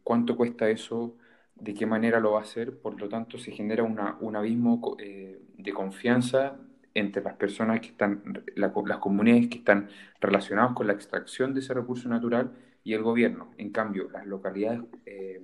[0.03, 1.15] cuánto cuesta eso,
[1.53, 4.97] de qué manera lo va a hacer, por lo tanto se genera una, un abismo
[4.97, 6.57] de confianza
[6.95, 9.89] entre las personas que están, las comunidades que están
[10.21, 12.53] relacionadas con la extracción de ese recurso natural
[12.83, 13.51] y el gobierno.
[13.57, 15.41] En cambio, las localidades, eh,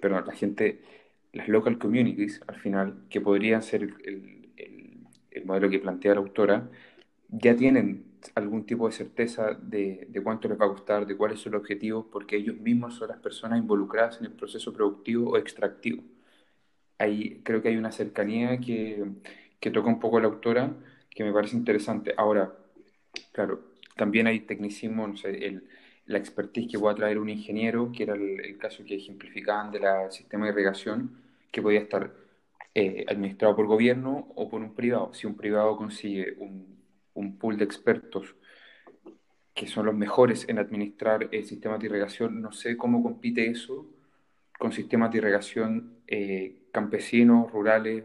[0.00, 0.80] perdón, la gente,
[1.32, 6.70] las local communities, al final, que podrían ser el, el, modelo que plantea la autora,
[7.28, 11.40] ya tienen algún tipo de certeza de, de, cuánto les va a costar, de cuáles
[11.40, 15.36] son los objetivos, porque ellos mismos son las personas involucradas en el proceso productivo o
[15.36, 16.02] extractivo.
[16.98, 19.04] Ahí creo que hay una cercanía que,
[19.64, 20.76] que toca un poco la autora,
[21.08, 22.12] que me parece interesante.
[22.18, 22.54] Ahora,
[23.32, 23.62] claro,
[23.96, 25.14] también hay tecnicismo, no
[26.04, 30.44] la expertise que pueda traer un ingeniero, que era el, caso que ejemplificaban del sistema
[30.44, 31.18] de irrigación,
[31.50, 32.12] que podía estar
[32.74, 35.14] eh, administrado por gobierno o por un privado.
[35.14, 36.76] Si un privado consigue un,
[37.14, 38.36] un pool de expertos
[39.54, 43.86] que son los mejores en administrar el sistema de irrigación, no sé cómo compite eso
[44.58, 48.04] con sistemas de irrigación eh, campesinos, rurales,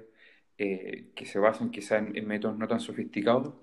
[0.60, 3.54] eh, que se basan quizá en, métodos no tan sofisticados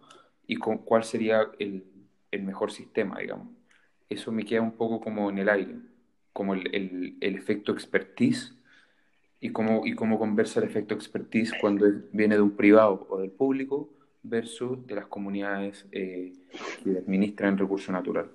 [0.46, 1.84] y con, cuál sería el,
[2.30, 3.48] el, mejor sistema, digamos.
[4.08, 5.76] Eso me queda un poco como en el aire,
[6.32, 8.54] como el, el, el efecto expertise
[9.40, 13.30] y cómo, y cómo conversa el efecto expertise cuando viene de un privado o del
[13.30, 13.90] público
[14.22, 16.32] versus de las comunidades eh,
[16.82, 18.30] que administran el recurso natural.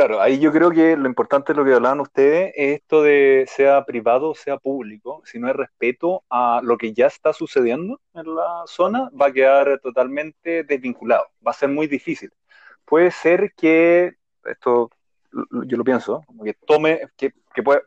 [0.00, 3.44] Claro, ahí yo creo que lo importante es lo que hablaban ustedes, es esto de
[3.46, 8.00] sea privado o sea público, si no hay respeto a lo que ya está sucediendo
[8.14, 12.32] en la zona, va a quedar totalmente desvinculado, va a ser muy difícil.
[12.86, 14.14] Puede ser que,
[14.46, 14.88] esto
[15.66, 17.82] yo lo pienso, que tome, que, pueda,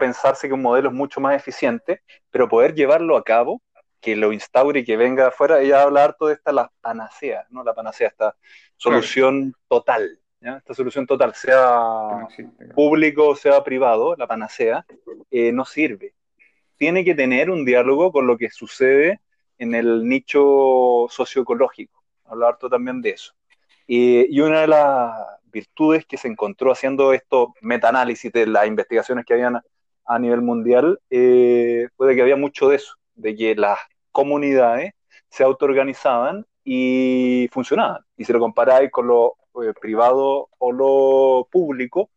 [0.00, 3.62] pensarse que un modelo es mucho más eficiente, pero poder llevarlo a cabo,
[4.00, 7.62] que lo instaure y que venga afuera, ella habla harto de esta la panacea, ¿no?
[7.62, 8.34] La panacea, esta
[8.76, 12.28] solución total esta solución total, sea
[12.74, 14.84] público o sea privado, la panacea,
[15.30, 16.14] eh, no sirve.
[16.76, 19.20] Tiene que tener un diálogo con lo que sucede
[19.58, 22.02] en el nicho socioecológico.
[22.24, 23.34] Hablar también de eso.
[23.86, 25.12] y una de las
[25.52, 29.60] virtudes que se encontró haciendo esto metaanálisis de las investigaciones que habían
[30.04, 33.78] a, nivel mundial eh, fue de que había mucho de eso, de que las
[34.10, 34.94] comunidades
[35.28, 38.02] se autoorganizaban y funcionaban.
[38.16, 42.10] Y si lo comparáis con lo eh, privado o lo público,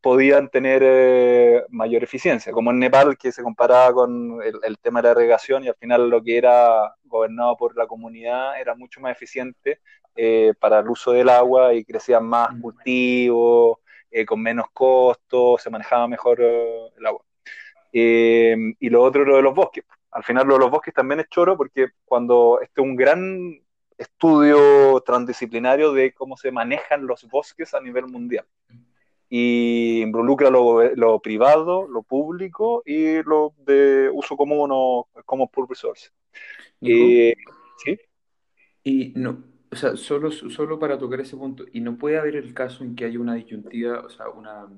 [0.00, 5.08] podían tener eh, mayor eficiencia, como en Nepal, que se comparaba con el, tema de
[5.08, 9.12] la irrigación y al final lo que era gobernado por la comunidad era mucho más
[9.12, 9.80] eficiente
[10.16, 12.60] eh, para el uso del agua y crecían más mm.
[12.60, 13.78] cultivos,
[14.26, 17.24] con menos costos, se manejaba mejor el agua.
[17.92, 19.84] y lo otro, lo de los bosques.
[20.10, 23.62] Al final lo de los bosques también es choro porque cuando este es un gran
[24.02, 28.44] estudio transdisciplinario de cómo se manejan los bosques a nivel mundial.
[29.28, 36.10] Y involucra lo, privado, lo público y lo de uso común o como pool resource.
[36.80, 37.98] ¿Sí?
[38.84, 42.52] Y no, o sea, solo, solo para tocar ese punto, y no puede haber el
[42.52, 44.68] caso en que haya una disyuntiva, o sea, una,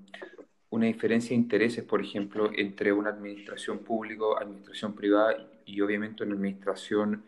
[0.71, 6.35] una diferencia de intereses, por ejemplo, entre una administración pública, administración privada y obviamente una
[6.35, 7.25] administración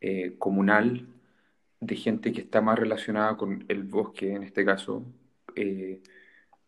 [0.00, 1.06] eh, comunal
[1.86, 5.04] de gente que está más relacionada con el bosque, en este caso,
[5.54, 6.02] eh,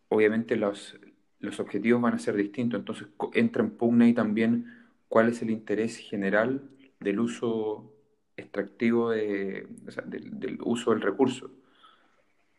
[0.09, 0.99] obviamente los,
[1.41, 2.79] los objetivos van a ser distintos.
[2.79, 7.93] Entonces entra en pugna ahí también cuál es el interés general del uso
[8.37, 9.67] extractivo de,
[10.07, 11.51] del, uso del recurso.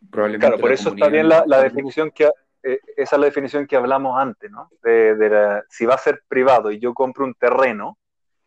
[0.10, 2.30] Probablemente claro, por eso está bien la, la definición que
[2.64, 4.70] eh, esa es la definición que hablamos antes, ¿no?
[4.84, 7.98] De, si va a ser privado y yo compro un terreno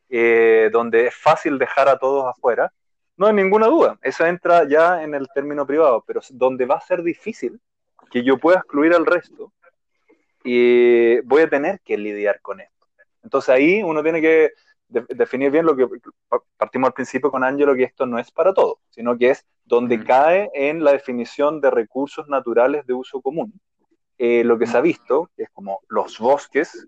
[0.09, 2.73] eh, donde es fácil dejar a todos afuera,
[3.17, 6.81] no hay ninguna duda, eso entra ya en el término privado, pero donde va a
[6.81, 7.61] ser difícil
[8.11, 9.53] que yo pueda excluir al resto,
[10.45, 12.87] y voy a tener que lidiar con esto.
[13.23, 14.53] Entonces ahí uno tiene que
[14.89, 15.89] definir bien lo que
[16.57, 19.99] partimos al principio con Ángelo, que esto no es para todo, sino que es donde
[19.99, 20.05] mm.
[20.05, 23.59] cae en la definición de recursos naturales de uso común.
[24.19, 26.87] Eh, lo que se ha visto, que es como los bosques,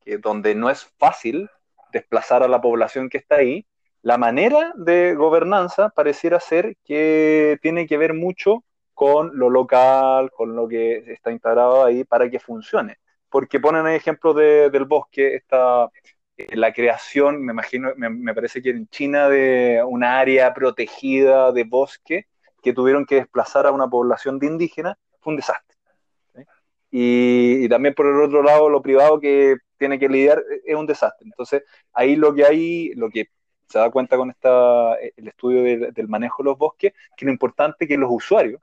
[0.00, 1.48] que donde no es fácil
[1.92, 3.66] desplazar a la población que está ahí,
[4.02, 10.56] la manera de gobernanza pareciera ser que tiene que ver mucho con lo local, con
[10.56, 12.98] lo que está integrado ahí para que funcione.
[13.30, 15.88] Porque ponen el ejemplo del bosque, esta,
[16.36, 21.64] eh, la creación, me imagino, me, parece que en China, de una área protegida de
[21.64, 22.26] bosque
[22.62, 25.76] que tuvieron que desplazar a una población de indígenas, fue un desastre.
[26.90, 30.76] Y, y, también por el otro lado, lo privado que tiene que lidiar eh, es
[30.76, 31.26] un desastre.
[31.26, 31.62] Entonces,
[31.92, 33.28] ahí lo que hay, lo que
[33.72, 37.32] se da cuenta con esta, eh, el estudio del manejo de los bosques, que lo
[37.32, 38.60] importante es que los usuarios,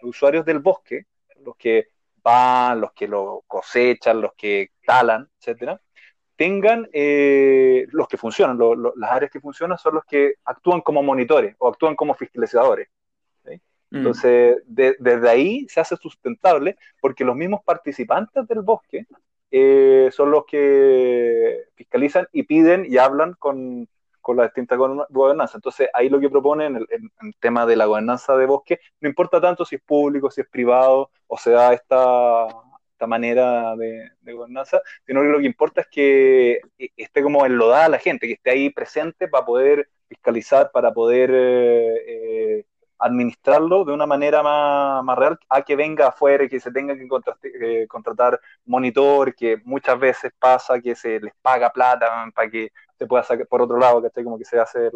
[0.00, 1.06] los usuarios del bosque,
[1.44, 1.88] los que
[2.22, 5.80] van, los que lo cosechan, los que talan, etcétera,
[6.36, 8.58] tengan eh, los que funcionan,
[8.96, 12.88] las áreas que funcionan son los que actúan como monitores o actúan como fiscalizadores.
[13.92, 13.96] Mm.
[13.96, 19.06] Entonces, desde ahí se hace sustentable porque los mismos participantes del bosque
[19.50, 23.88] eh, son los que fiscalizan y piden y hablan con,
[24.20, 25.58] con la distinta gobernanza.
[25.58, 26.86] Entonces, ahí lo que propone en el,
[27.40, 31.10] tema de la gobernanza de bosque, no importa tanto si es público, si es privado,
[31.26, 32.46] o sea, esta,
[32.92, 36.60] esta manera de, gobernanza, sino que lo que importa es que
[36.96, 42.58] esté como enlodada la gente, que esté ahí presente para poder fiscalizar, para poder eh,
[42.58, 42.64] eh,
[43.00, 47.08] administrarlo de una manera más, real, a que venga afuera y que se tenga que
[47.42, 53.06] eh, contratar monitor, que muchas veces pasa que se les paga plata para que se
[53.06, 54.90] pueda sacar por otro lado, que como que se hace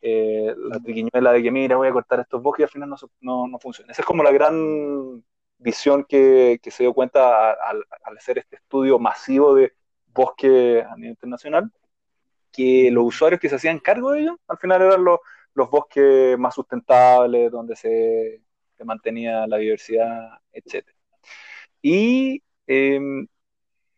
[0.00, 3.46] eh, la triquiñuela de que mira, voy a cortar estos bosques y al final no,
[3.46, 3.92] no, funciona.
[3.92, 5.22] Esa es como la gran
[5.58, 7.84] visión que, se dio cuenta al,
[8.16, 9.74] hacer este estudio masivo de
[10.06, 11.70] bosque a nivel internacional,
[12.50, 15.18] que los usuarios que se hacían cargo de ello, al final eran los,
[15.52, 18.40] los bosques más sustentables, donde se,
[18.86, 20.86] mantenía la diversidad, etc.
[21.82, 23.26] Y em,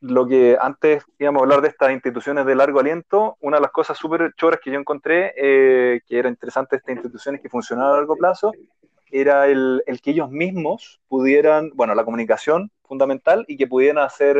[0.00, 3.70] lo que antes íbamos a hablar de estas instituciones de largo aliento, una de las
[3.70, 7.92] cosas súper choras que yo encontré, eh, que era interesante de estas instituciones que funcionaban
[7.92, 8.52] a largo plazo,
[9.10, 14.36] era el, que ellos mismos pudieran, bueno, la comunicación fundamental y que pudieran hacer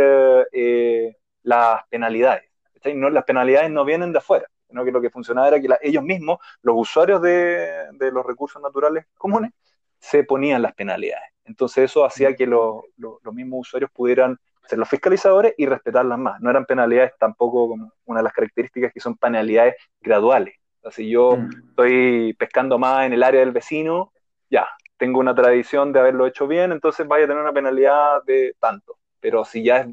[0.53, 2.51] eh, las penalidades.
[2.95, 6.05] No, las penalidades no vienen de afuera, sino que lo que funcionaba era que ellos
[6.05, 9.53] mismos, los usuarios de, los recursos naturales comunes,
[9.99, 11.31] se ponían las penalidades.
[11.45, 12.85] Entonces eso hacía que los
[13.33, 16.41] mismos usuarios pudieran ser los fiscalizadores y respetarlas más.
[16.41, 20.55] No eran penalidades tampoco como una de las características que son penalidades graduales.
[20.81, 21.51] O sea, si yo mm.
[21.71, 24.13] estoy pescando más en el área del vecino,
[24.51, 28.55] ya, tengo una tradición de haberlo hecho bien, entonces vaya a tener una penalidad de
[28.59, 28.97] tanto.
[29.21, 29.89] Pero si ya es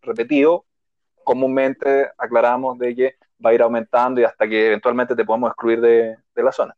[0.00, 0.64] repetido,
[1.24, 5.80] comúnmente aclaramos de que va a ir aumentando y hasta que eventualmente te podemos excluir
[5.80, 6.76] de, la zona.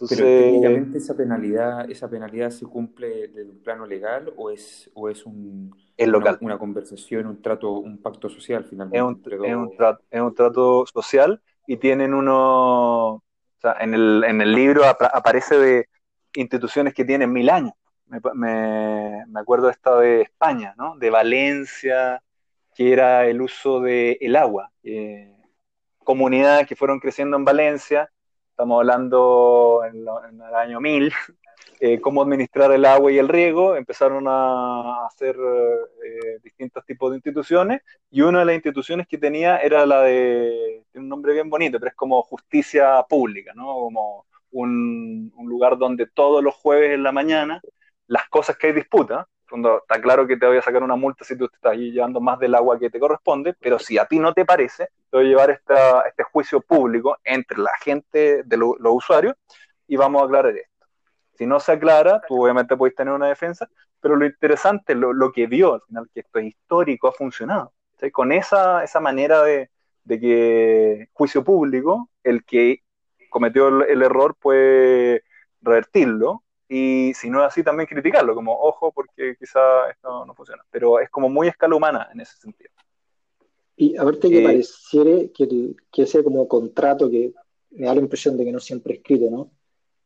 [0.00, 4.88] Entonces, Pero técnicamente esa penalidad, esa penalidad se cumple desde un plano legal o es,
[4.94, 6.38] o es un local.
[6.40, 9.34] Una, conversación, un trato, un pacto social finalmente.
[9.34, 13.22] Es un, es un, trato, es un trato social y tienen uno, o
[13.60, 15.88] sea, en el, en el libro aparece de
[16.34, 17.72] instituciones que tienen mil años.
[18.06, 20.96] Me, me, me acuerdo esta de España, ¿no?
[20.96, 22.22] De Valencia,
[22.78, 24.70] que era el uso del el agua.
[24.84, 25.34] Eh,
[26.04, 28.08] comunidades que fueron creciendo en Valencia,
[28.58, 30.00] estamos hablando en,
[30.42, 31.12] el año 1000,
[31.80, 37.18] eh, cómo administrar el agua y el riego, empezaron a hacer eh, distintos tipos de
[37.18, 41.48] instituciones y una de las instituciones que tenía era la de, tiene un nombre bien
[41.48, 43.66] bonito, pero es como justicia pública, ¿no?
[43.74, 47.60] Como un, un lugar donde todos los jueves en la mañana
[48.08, 51.36] las cosas que hay disputa, está claro que te voy a sacar una multa si
[51.36, 54.32] tú te estás llevando más del agua que te corresponde, pero si a ti no
[54.32, 58.76] te parece, te voy a llevar esta, este juicio público entre la gente de los
[58.80, 59.34] usuarios
[59.86, 60.86] y vamos a aclarar esto.
[61.34, 63.68] Si no se aclara, tú obviamente puedes tener una defensa,
[64.00, 67.72] pero lo interesante, lo, lo que vio al final, que esto es histórico, ha funcionado.
[68.12, 69.70] Con esa, esa manera de,
[70.04, 72.82] de, que juicio público, el que
[73.30, 75.24] cometió el, el error puede
[75.62, 80.62] revertirlo y si no es así, también criticarlo, como, ojo, porque quizá esto no funciona.
[80.70, 82.70] Pero es como muy escala humana en ese sentido.
[83.76, 87.32] Y a verte que eh, pareciera que, que, ese como contrato que
[87.70, 89.50] me da la impresión de que no siempre es escrito, ¿no?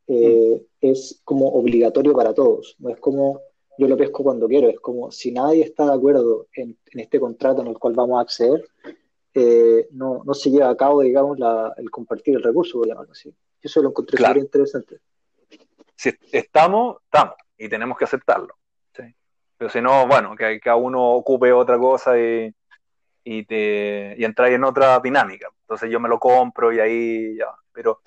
[0.07, 0.65] Eh, mm.
[0.79, 2.75] Es como obligatorio para todos.
[2.79, 3.41] No es como
[3.77, 7.61] yo lo pesco cuando quiero, es como si nadie está de acuerdo en, este contrato
[7.61, 8.63] en el cual vamos a acceder,
[9.33, 13.13] eh, no, no, se lleva a cabo, digamos, la, el compartir el recurso, por llamarlo
[13.13, 13.33] así.
[13.59, 14.99] Eso lo encontré muy interesante
[16.03, 18.57] si estamos, estamos, y tenemos que aceptarlo.
[19.57, 22.53] Pero si no, bueno, que cada uno ocupe otra cosa y,
[23.23, 25.47] y, te, y entrar en otra dinámica.
[25.61, 27.47] entonces yo me lo compro y ahí ya.
[27.71, 28.01] Pero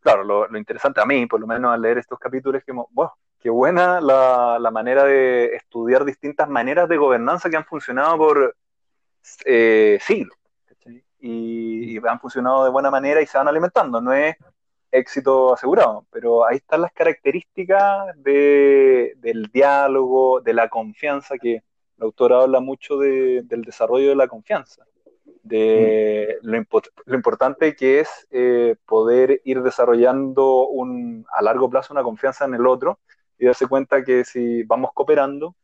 [0.00, 3.10] claro, lo, interesante a mí, por lo menos al leer estos capítulos, es que, wow,
[3.38, 8.56] qué buena la, la manera de estudiar distintas maneras de gobernanza que han funcionado por
[9.44, 10.38] eh, siglos.
[11.18, 14.00] Y, y, han funcionado de buena manera y se van alimentando.
[14.00, 14.34] No es
[14.92, 22.02] éxito asegurado, pero ahí están las características de, del diálogo, de la confianza, que el
[22.02, 24.84] autor habla mucho de, del desarrollo de la confianza
[25.42, 26.64] de lo,
[27.06, 32.54] lo, importante que es eh, poder ir desarrollando un, a largo plazo una confianza en
[32.54, 33.00] el otro
[33.38, 35.56] y darse cuenta que si vamos cooperando,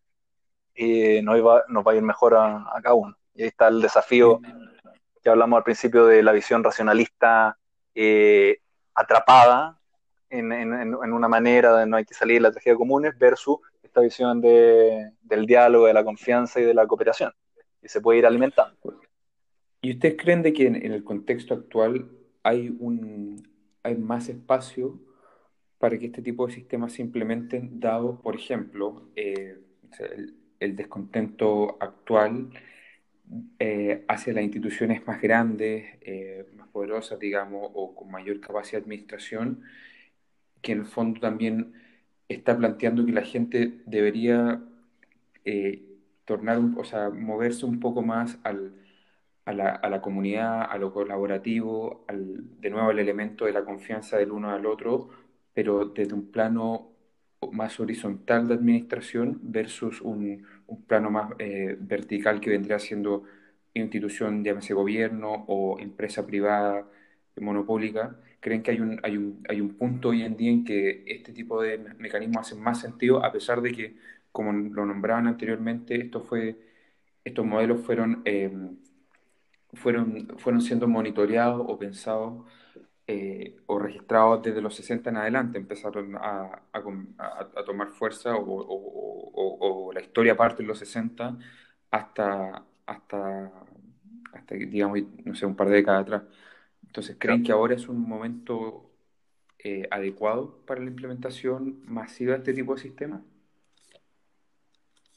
[0.74, 3.16] eh, nos, va, nos va a ir mejor a, cada uno.
[3.34, 4.40] Y ahí está el desafío
[5.22, 7.56] que hablamos al principio de la visión racionalista
[7.94, 8.58] eh,
[8.98, 9.78] atrapada
[10.30, 14.00] en, en, una manera de no hay que salir de la tragedia comunes versus esta
[14.00, 17.32] visión de, del diálogo, de la confianza y de la cooperación.
[17.82, 18.76] Y se puede ir alimentando.
[19.80, 22.10] ¿Y ustedes creen de que en, el contexto actual
[22.42, 23.48] hay, un,
[23.82, 24.98] hay más espacio
[25.78, 29.58] para que este tipo de sistemas se implementen, dado, por ejemplo, eh,
[30.58, 32.50] el, descontento actual
[33.58, 38.84] eh, hacia las instituciones más grandes, eh, más poderosas, digamos, o con mayor capacidad de
[38.84, 39.62] administración,
[40.62, 41.74] que en el fondo también
[42.28, 44.62] está planteando que la gente debería
[46.24, 48.74] tornar, o sea, moverse un poco más al
[49.48, 53.64] a la, a la comunidad, a lo colaborativo, al, de nuevo al elemento de la
[53.64, 55.08] confianza del uno al otro,
[55.54, 56.92] pero desde un plano
[57.52, 60.46] más horizontal de administración versus un,
[60.86, 63.24] plano más eh, vertical que vendría siendo
[63.74, 66.86] institución, llámese gobierno o empresa privada
[67.40, 71.04] monopólica, creen que hay un, hay, un, hay un punto hoy en día en que
[71.06, 73.96] este tipo de mecanismos hacen más sentido, a pesar de que,
[74.32, 76.56] como lo nombraban anteriormente, esto fue,
[77.24, 78.50] estos modelos fueron eh,
[79.74, 82.44] fueron, fueron siendo monitoreados o pensados
[83.10, 89.92] eh, o registrados desde los 60 en adelante, empezaron a, a, tomar fuerza o, o,
[89.94, 91.38] la historia parte en los 60
[91.90, 93.52] hasta, hasta,
[94.34, 96.22] hasta, digamos, no sé, un par de décadas atrás.
[96.86, 98.90] Entonces, ¿creen que ahora es un momento
[99.58, 103.22] eh, adecuado para la implementación masiva de este tipo de sistemas?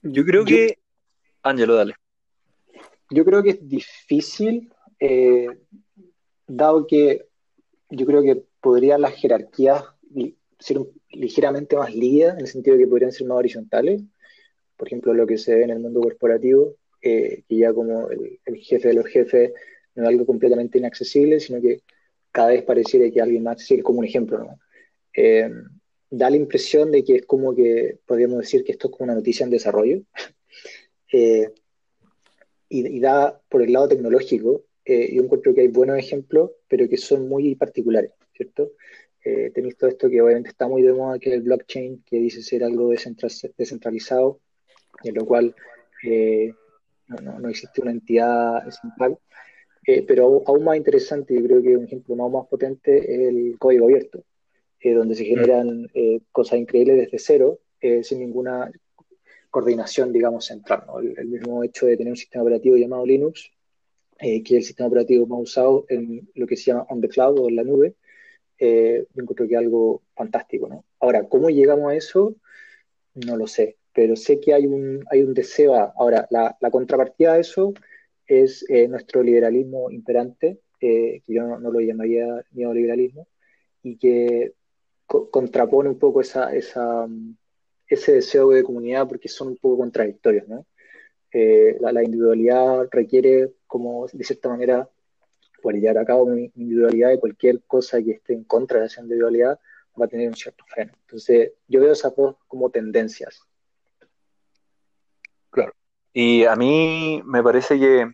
[0.01, 0.79] Yo creo que...
[1.43, 1.95] Ángelo, dale.
[3.09, 5.49] Yo creo que es difícil, eh,
[6.47, 7.30] dado que
[7.91, 9.83] yo creo que podrían las jerarquías
[10.59, 10.79] ser
[11.09, 14.01] ligeramente más líneas, en el sentido de que podrían ser más horizontales.
[14.77, 18.57] Por ejemplo, lo que se ve en el mundo corporativo, eh, que ya como el,
[18.57, 19.51] jefe de los jefes
[19.95, 21.81] no es algo completamente inaccesible, sino que
[22.31, 24.59] cada vez pareciera que alguien más accesible, como un ejemplo, ¿no?
[25.13, 25.49] Eh,
[26.09, 29.15] da la impresión de que es como que podríamos decir que esto es como una
[29.15, 30.01] noticia en desarrollo.
[32.69, 36.97] y, da por el lado tecnológico, eh, yo encuentro que hay buenos ejemplos, pero que
[36.97, 38.71] son muy particulares, ¿cierto?
[39.23, 42.17] Eh, tenéis todo esto que obviamente está muy de moda, que es el blockchain, que
[42.17, 44.39] dice ser algo descentralizado,
[45.03, 45.55] en lo cual
[46.03, 46.53] eh,
[47.07, 49.19] no, no, existe una entidad central.
[49.85, 53.57] Eh, pero aún más interesante, yo creo que un ejemplo más, más potente es el
[53.59, 54.23] código abierto,
[54.83, 55.27] donde se mm.
[55.27, 55.87] generan
[56.31, 57.59] cosas increíbles desde cero,
[58.01, 58.71] sin ninguna
[59.51, 60.85] coordinación, digamos, central.
[61.17, 63.51] El, mismo hecho de tener un sistema operativo llamado Linux,
[64.21, 67.09] eh, que es el sistema operativo más usado en lo que se llama on the
[67.09, 67.95] cloud o en la nube,
[68.59, 70.67] eh, yo encuentro que es algo fantástico.
[70.69, 70.85] ¿no?
[70.99, 72.35] Ahora, ¿cómo llegamos a eso?
[73.15, 75.73] No lo sé, pero sé que hay un, hay un deseo.
[75.75, 77.73] ahora, la, la, contrapartida de eso
[78.27, 83.27] es eh, nuestro liberalismo imperante, que yo no, lo llamaría neoliberalismo,
[83.83, 84.53] y que
[85.07, 87.07] contrapone un poco esa, esa,
[87.87, 90.65] ese deseo de comunidad porque son un poco contradictorios, ¿no?
[91.33, 94.89] Eh, la, individualidad requiere, como de cierta manera,
[95.61, 98.99] por llevar a cabo mi individualidad y cualquier cosa que esté en contra de esa
[98.99, 99.57] individualidad
[99.99, 100.91] va a tener un cierto freno.
[101.05, 103.47] Entonces, yo veo esas dos como tendencias.
[105.49, 105.71] Claro.
[106.11, 108.11] Y a mí me parece que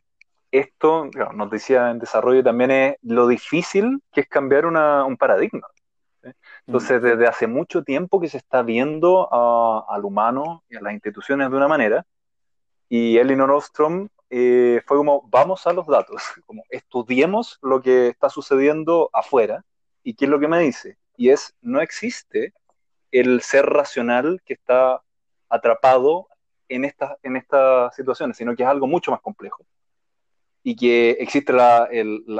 [0.51, 5.67] esto, nos decía en desarrollo también, es lo difícil que es cambiar un paradigma.
[6.67, 9.27] Entonces, desde hace mucho tiempo que se está viendo
[9.89, 12.05] al humano y a las instituciones de una manera,
[12.89, 18.29] y Elinor Ostrom eh, fue como, vamos a los datos, como estudiemos lo que está
[18.29, 19.63] sucediendo afuera,
[20.03, 22.53] y qué es lo que me dice, y es, no existe
[23.11, 25.01] el ser racional que está
[25.49, 26.27] atrapado
[26.69, 29.65] en, esta, en estas situaciones, sino que es algo mucho más complejo.
[30.63, 31.89] Y que existe la,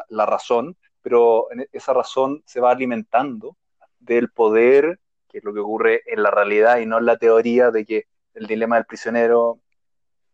[0.09, 3.55] la razón, pero esa razón se va alimentando
[3.99, 7.71] del poder, que es lo que ocurre en la realidad y no en la teoría
[7.71, 9.59] de que el dilema del prisionero,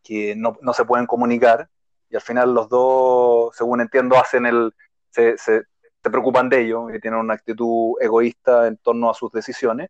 [0.03, 1.69] que no, no se pueden comunicar,
[2.09, 4.73] y al final los dos, según entiendo, hacen el,
[5.09, 5.63] se, se,
[6.01, 9.89] preocupan de ello y tienen una actitud egoísta en torno a sus decisiones,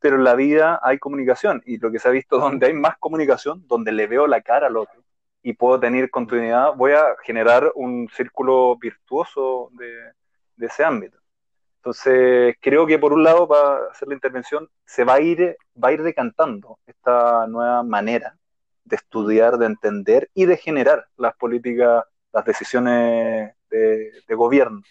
[0.00, 2.98] pero en la vida hay comunicación y lo que se ha visto donde hay más
[2.98, 5.02] comunicación, donde le veo la cara al otro
[5.42, 10.12] y puedo tener continuidad, voy a generar un círculo virtuoso de,
[10.56, 11.18] de ese ámbito.
[11.76, 15.88] Entonces, creo que por un lado, para hacer la intervención, se va a ir, va
[15.88, 18.36] a ir decantando esta nueva manera
[18.90, 24.82] de estudiar, de entender y de generar las políticas, las decisiones de, gobierno.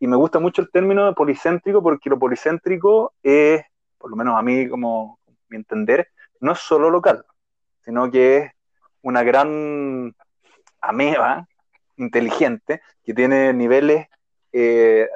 [0.00, 3.62] Y me gusta mucho el término de policéntrico porque lo policéntrico es,
[3.98, 6.08] por lo menos a mí como mi entender,
[6.40, 7.24] no es solo local,
[7.84, 8.52] sino que es
[9.02, 10.14] una gran
[10.80, 11.46] ameba
[11.96, 14.08] inteligente que tiene niveles
[14.52, 15.08] eh,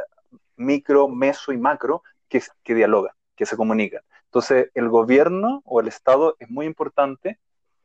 [0.57, 4.03] micro, meso y macro que, que dialogan, que se comunican.
[4.25, 7.39] Entonces, el gobierno o el Estado es muy importante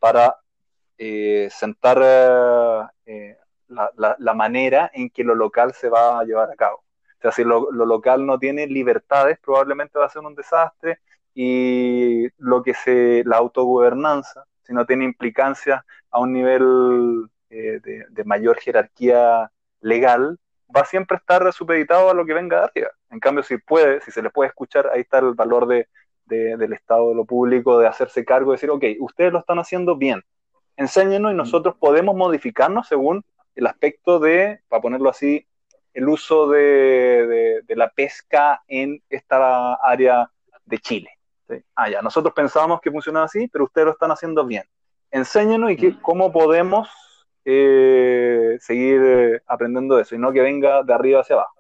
[0.03, 0.35] para
[0.97, 3.37] eh, sentar eh,
[3.69, 6.79] la, manera en que lo local se va a llevar a cabo.
[6.79, 10.99] O sea, si lo, local no tiene libertades, probablemente va a ser un desastre
[11.33, 15.81] y lo que se, la autogobernanza, si no tiene implicancias
[16.11, 19.49] a un nivel eh, de, de, mayor jerarquía
[19.79, 20.37] legal,
[20.75, 22.91] va siempre a estar supeditado a lo que venga de arriba.
[23.09, 25.87] En cambio, si puede, si se le puede escuchar, ahí está el valor de,
[26.26, 29.95] del Estado, de lo público, de hacerse cargo, de decir, ok, ustedes lo están haciendo
[29.95, 30.24] bien,
[30.78, 33.24] enséñenos y nosotros podemos modificarnos según
[33.55, 35.45] el aspecto de, para ponerlo así,
[35.93, 40.30] el uso de, la pesca en esta área
[40.65, 41.09] de Chile.
[41.76, 44.63] Ah, ya, nosotros pensábamos que funcionaba así, pero ustedes lo están haciendo bien.
[45.11, 46.89] Enséñenos y que, cómo podemos
[47.45, 51.53] eh, seguir eh, aprendiendo eso y no que venga de arriba hacia abajo.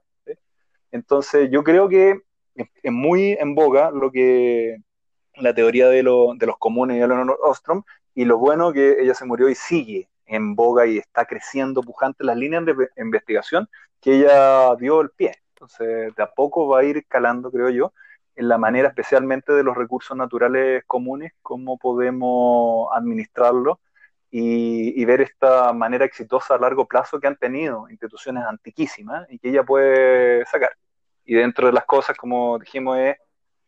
[0.91, 2.21] Entonces, yo creo que
[2.55, 4.77] es muy en boga lo que
[5.35, 7.83] la teoría de, los comunes de Eleanor Ostrom
[8.13, 12.23] y lo bueno que ella se murió y sigue en boga y está creciendo pujante
[12.23, 13.67] las líneas de investigación
[13.99, 15.33] que ella dio el pie.
[15.49, 17.93] Entonces, de a poco va a ir calando, creo yo,
[18.35, 23.77] en la manera especialmente de los recursos naturales comunes, cómo podemos administrarlos
[24.29, 29.49] y, ver esta manera exitosa a largo plazo que han tenido instituciones antiquísimas y que
[29.49, 30.71] ella puede sacar.
[31.25, 33.17] Y dentro de las cosas, como dijimos, es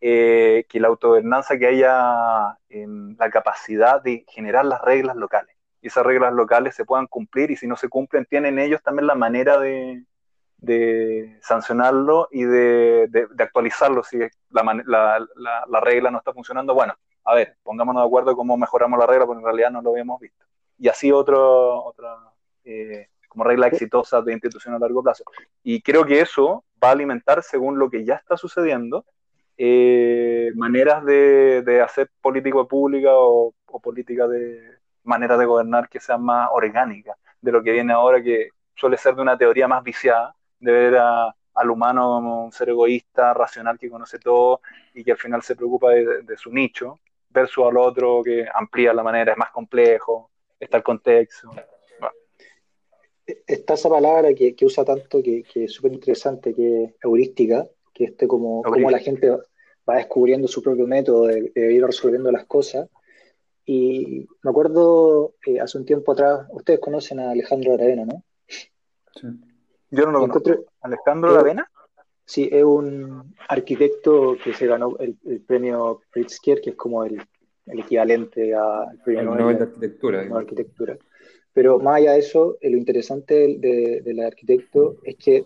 [0.01, 5.55] eh, que la autogobernanza que haya en la capacidad de generar las reglas locales.
[5.81, 9.07] Y esas reglas locales se puedan cumplir y si no se cumplen, tienen ellos también
[9.07, 10.03] la manera de,
[10.57, 14.17] de sancionarlo y de, de, actualizarlo si
[14.49, 15.27] la, la,
[15.67, 16.73] la, regla no está funcionando.
[16.73, 19.91] Bueno, a ver, pongámonos de acuerdo cómo mejoramos la regla, porque en realidad no lo
[19.91, 20.45] habíamos visto
[20.77, 22.17] y así otro, otra
[22.63, 25.23] eh, como regla exitosa de institución a largo plazo.
[25.63, 29.05] Y creo que eso va a alimentar, según lo que ya está sucediendo,
[29.57, 33.53] eh, maneras de, de, hacer política pública o,
[33.83, 38.49] política de manera de gobernar que sean más orgánicas de lo que viene ahora, que
[38.73, 43.33] suele ser de una teoría más viciada, de ver al humano como un ser egoísta,
[43.33, 44.61] racional, que conoce todo
[44.93, 46.99] y que al final se preocupa de, de su nicho,
[47.29, 51.51] versus al otro que amplía la manera, es más complejo, está el contexto.
[53.25, 58.27] Está esa palabra que, usa tanto, que, es súper interesante, que es heurística, que este
[58.27, 62.89] como, como la gente va descubriendo su propio método de, ir resolviendo las cosas.
[63.65, 68.23] Y me acuerdo eh, hace un tiempo atrás, ustedes conocen a Alejandro Aravena, ¿no?
[68.47, 69.27] Sí.
[69.89, 70.65] Yo no lo conozco.
[70.81, 71.71] ¿Alejandro Aravena?
[72.25, 77.21] Sí, es un arquitecto que se ganó el, premio Pritzker, que es como el
[77.65, 80.21] el equivalente al premio Nobel, de arquitectura.
[80.33, 80.97] arquitectura.
[81.55, 85.45] Pero más allá de eso, eh, lo interesante del arquitecto es que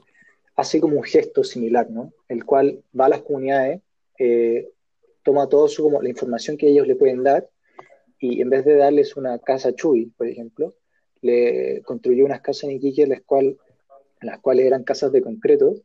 [0.57, 2.11] hace como un gesto similar, ¿no?
[2.27, 3.81] El cual va a las comunidades,
[4.17, 4.69] eh,
[5.23, 7.49] toma todo como la información que ellos le pueden dar
[8.19, 10.75] y en vez de darles una casa Chuy, por ejemplo,
[11.21, 13.21] le construyó unas casas en Iquique, las,
[14.21, 15.75] las cuales eran casas de concreto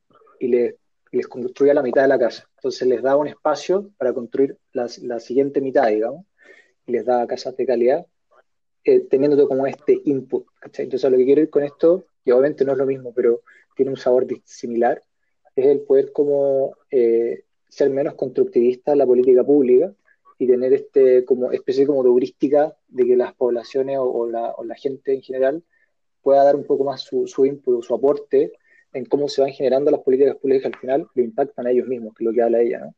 [0.40, 0.74] y les
[1.14, 2.48] les construía la mitad de la casa.
[2.56, 6.26] Entonces les daba un espacio para construir la, siguiente mitad, digamos,
[6.86, 8.06] y les daba casas de calidad,
[8.84, 10.46] eh, teniendo como este input.
[10.62, 13.40] Entonces, lo que quiero ir con esto, que obviamente no es lo mismo, pero
[13.76, 15.02] tiene un sabor similar,
[15.56, 19.92] es el poder como eh, ser menos constructivista en la política pública
[20.38, 25.14] y tener este como especie como de heurística de que las poblaciones o, la, gente
[25.14, 25.62] en general
[26.22, 28.52] pueda dar un poco más su, su input, su aporte
[28.92, 31.86] en cómo se van generando las políticas públicas que al final lo impactan a ellos
[31.86, 32.94] mismos, que es lo que habla ella, ¿no?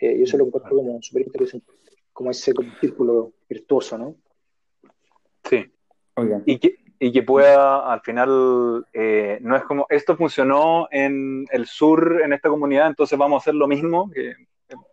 [0.00, 1.66] Eh, y eso lo encuentro como súper interesante,
[2.12, 4.16] como ese círculo virtuoso, ¿no?
[5.48, 5.72] Sí.
[6.46, 11.66] Y que, y que pueda, al final, eh, no es como, esto funcionó en el
[11.66, 14.34] sur, en esta comunidad, entonces vamos a hacer lo mismo, que,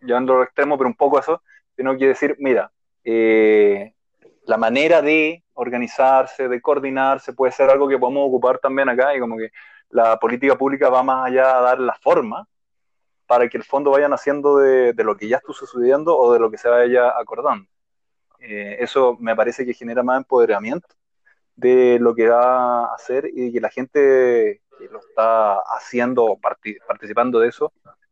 [0.01, 1.41] llevando al extremo, pero un poco eso,
[1.75, 2.71] sino que decir, mira,
[3.03, 3.93] eh,
[4.45, 9.19] la manera de organizarse, de coordinarse, puede ser algo que podemos ocupar también acá y
[9.19, 9.51] como que
[9.89, 12.47] la política pública va más allá a dar la forma
[13.27, 16.51] para que el fondo vaya naciendo de, lo que ya estuvo sucediendo o de lo
[16.51, 17.67] que se vaya acordando.
[18.43, 20.87] Eh, eso me parece que genera más empoderamiento
[21.55, 26.37] de lo que va a hacer y que la gente que lo está haciendo
[26.87, 27.71] participando de eso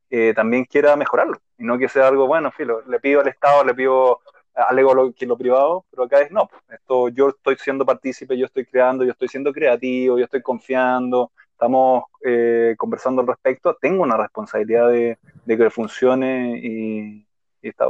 [0.10, 1.38] eh, también quiera mejorarlo.
[1.58, 4.20] Y no que sea algo bueno, filo, le pido al Estado, le pido
[4.54, 8.46] alego lo que lo privado, pero acá es no, esto yo estoy siendo partícipe, yo
[8.46, 14.04] estoy creando, yo estoy siendo creativo, yo estoy confiando, estamos eh, conversando al respecto, tengo
[14.04, 17.28] una responsabilidad de, que funcione y,
[17.70, 17.86] está,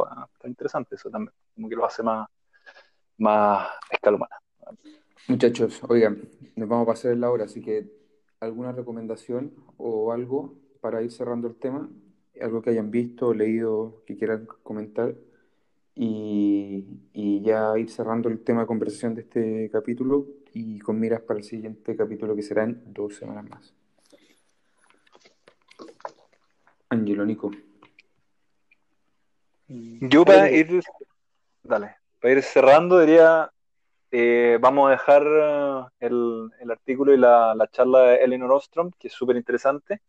[0.45, 2.27] interesante eso también, como que lo hace más,
[3.17, 4.35] más escala humana.
[5.27, 6.21] Muchachos, oigan,
[6.55, 7.89] nos vamos a pasar la hora, así que
[8.39, 11.89] alguna recomendación o algo para ir cerrando el tema,
[12.41, 15.13] algo que hayan visto, leído, que quieran comentar
[15.95, 21.21] y, y ya ir cerrando el tema de conversación de este capítulo y con miras
[21.21, 23.73] para el siguiente capítulo que será en dos semanas más.
[26.89, 27.51] Angelo, Nico.
[30.01, 30.81] Yo para ir,
[31.63, 33.49] dale, para ir cerrando diría,
[34.11, 38.91] eh, vamos a dejar eh, el, el artículo y la, la, charla de Eleanor Ostrom,
[38.99, 40.01] que es súper interesante,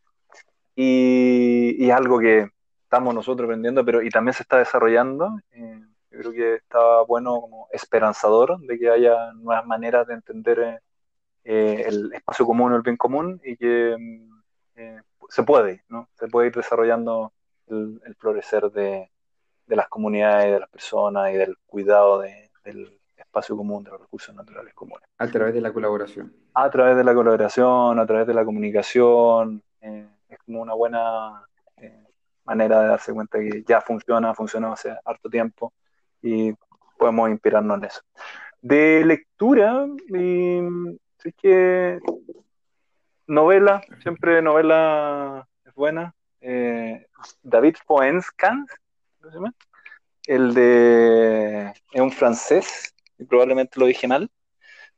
[0.74, 2.48] y, y, algo que
[2.82, 5.38] estamos nosotros aprendiendo, pero y también se está desarrollando.
[5.52, 10.82] Eh, yo creo que está bueno como esperanzador de que haya nuevas maneras de entender
[11.44, 14.42] eh, el espacio común o el bien común y que mm,
[15.28, 16.08] se puede, ¿no?
[16.18, 17.32] Se puede ir desarrollando
[17.68, 19.10] el, florecer de,
[19.66, 24.00] de, las comunidades, de las personas y del cuidado de, del espacio común, de los
[24.00, 25.08] recursos naturales comunes.
[25.18, 26.34] A través de la colaboración.
[26.54, 29.62] A través de la colaboración, a través de la comunicación.
[29.80, 31.46] es como una buena
[32.44, 35.72] manera de darse cuenta que ya funciona, funcionó hace harto tiempo
[36.20, 36.52] y
[36.98, 38.00] podemos inspirarnos en eso.
[38.60, 41.98] De lectura, sí que
[43.26, 46.14] novela, siempre novela es buena.
[46.40, 47.06] Eh,
[47.42, 47.76] David
[50.26, 52.94] El de es un francés,
[53.28, 54.30] probablemente lo dije mal,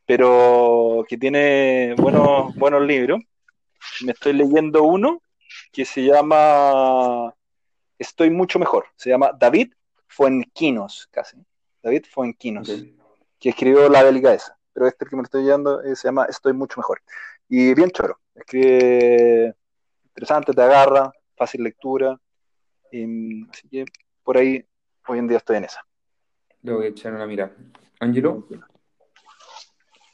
[0.06, 3.20] pero que tiene buenos, buenos libros.
[4.02, 5.22] Me estoy leyendo uno
[5.72, 7.34] que se llama
[7.98, 8.86] Estoy mucho mejor.
[8.96, 9.72] Se llama David
[10.08, 11.36] Fuenquinos, casi.
[11.82, 12.68] David Fuenquinos,
[13.38, 14.58] que escribió La Delgadeza.
[14.72, 17.02] Pero este que me estoy leyendo eh, se llama Estoy mucho mejor.
[17.48, 18.18] Y bien choro.
[18.34, 19.54] Escribe
[20.08, 22.18] interesante, te agarra, fácil lectura.
[22.90, 23.84] así que
[24.24, 24.64] por ahí
[25.06, 25.86] hoy en día estoy en esa.
[26.62, 27.54] Lo voy a echar una mirada.
[28.00, 28.48] Angelo.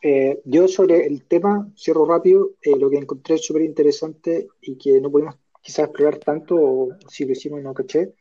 [0.02, 5.00] Eh, yo sobre el tema, cierro rápido, eh, lo que encontré súper interesante y que
[5.00, 8.14] no pudimos quizás explorar tanto, o si lo hicimos y no caché,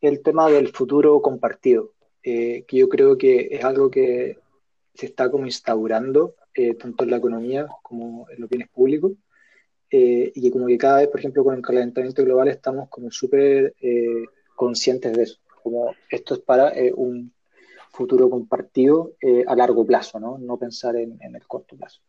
[0.00, 1.92] el tema del futuro compartido,
[2.22, 4.38] eh, que yo creo que es algo que
[4.94, 9.12] se está como instaurando eh, tanto en la economía como en los bienes públicos,
[9.90, 13.10] eh, y que como que cada vez, por ejemplo, con el calentamiento global estamos como
[13.10, 13.74] súper
[14.54, 17.32] conscientes de eso, como esto es para un
[17.90, 19.12] futuro compartido
[19.46, 20.38] a largo plazo, ¿no?
[20.38, 22.00] No pensar en, en el corto plazo.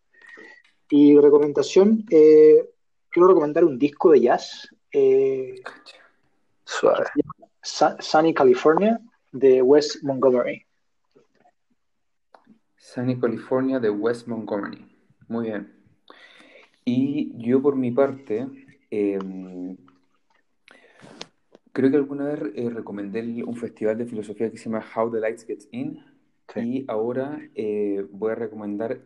[0.89, 4.68] Y recomendación, quiero recomendar un disco de jazz.
[6.66, 7.06] Suave.
[8.00, 9.00] Sunny California
[9.32, 10.66] de West Montgomery.
[12.78, 14.86] Sunny California de West Montgomery.
[15.28, 15.74] Muy bien.
[16.86, 18.48] Y yo por mi parte,
[18.91, 19.76] em,
[21.76, 25.19] creo que alguna vez eh, recomendé un festival de filosofía que se llama How the
[25.19, 25.99] Lights Get In.
[26.55, 29.01] Y ahora eh, voy a recomendar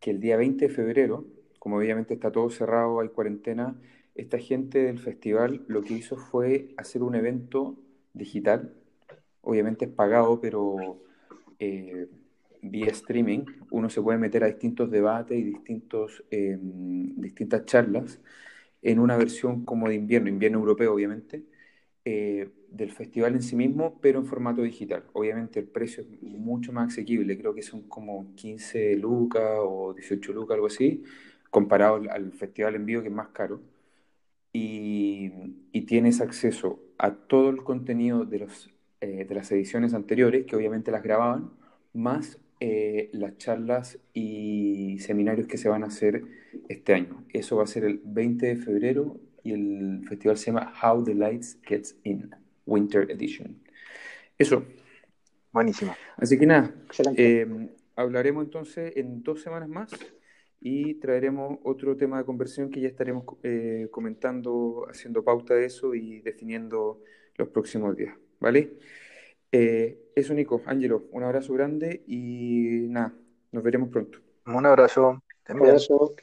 [0.00, 1.24] que el día 20 de febrero,
[1.58, 3.80] como obviamente está todo cerrado, hay cuarentena,
[4.14, 7.78] esta gente del festival lo que hizo fue hacer un evento
[8.12, 8.74] digital.
[9.40, 11.00] Obviamente es pagado, pero
[11.58, 12.06] eh,
[12.60, 18.20] vía streaming uno se puede meter a distintos debates y distintos, em, distintas charlas
[18.82, 21.44] en una versión como de invierno, invierno europeo obviamente,
[22.04, 25.04] eh, del festival en sí mismo, pero en formato digital.
[25.12, 30.32] Obviamente el precio es mucho más asequible, creo que son como 15 lucas o 18
[30.32, 31.02] lucas, algo así,
[31.50, 33.60] comparado al festival en vivo que es más caro.
[34.52, 35.32] Y,
[35.72, 40.56] y tienes acceso a todo el contenido de, los, eh, de las ediciones anteriores, que
[40.56, 41.50] obviamente las grababan,
[41.92, 46.24] más eh, las charlas y seminarios que se van a hacer
[46.68, 47.24] este año.
[47.32, 51.14] Eso va a ser el 20 de febrero y el festival se llama How the
[51.14, 52.34] Lights Gets In,
[52.66, 53.62] Winter Edition.
[54.36, 54.64] Eso.
[55.52, 55.94] Buenísimo.
[56.16, 56.74] Así que nada,
[57.16, 57.46] eh,
[57.94, 59.92] hablaremos entonces en dos semanas más
[60.60, 65.94] y traeremos otro tema de conversión que ya estaremos eh, comentando, haciendo pauta de eso
[65.94, 67.02] y definiendo
[67.36, 68.78] los próximos días, ¿vale?
[69.52, 73.14] Eh, eso, Nico, Ángelo, un abrazo grande y nada,
[73.52, 74.18] nos veremos pronto.
[74.46, 75.22] Un abrazo.
[75.50, 76.16] Un abrazo.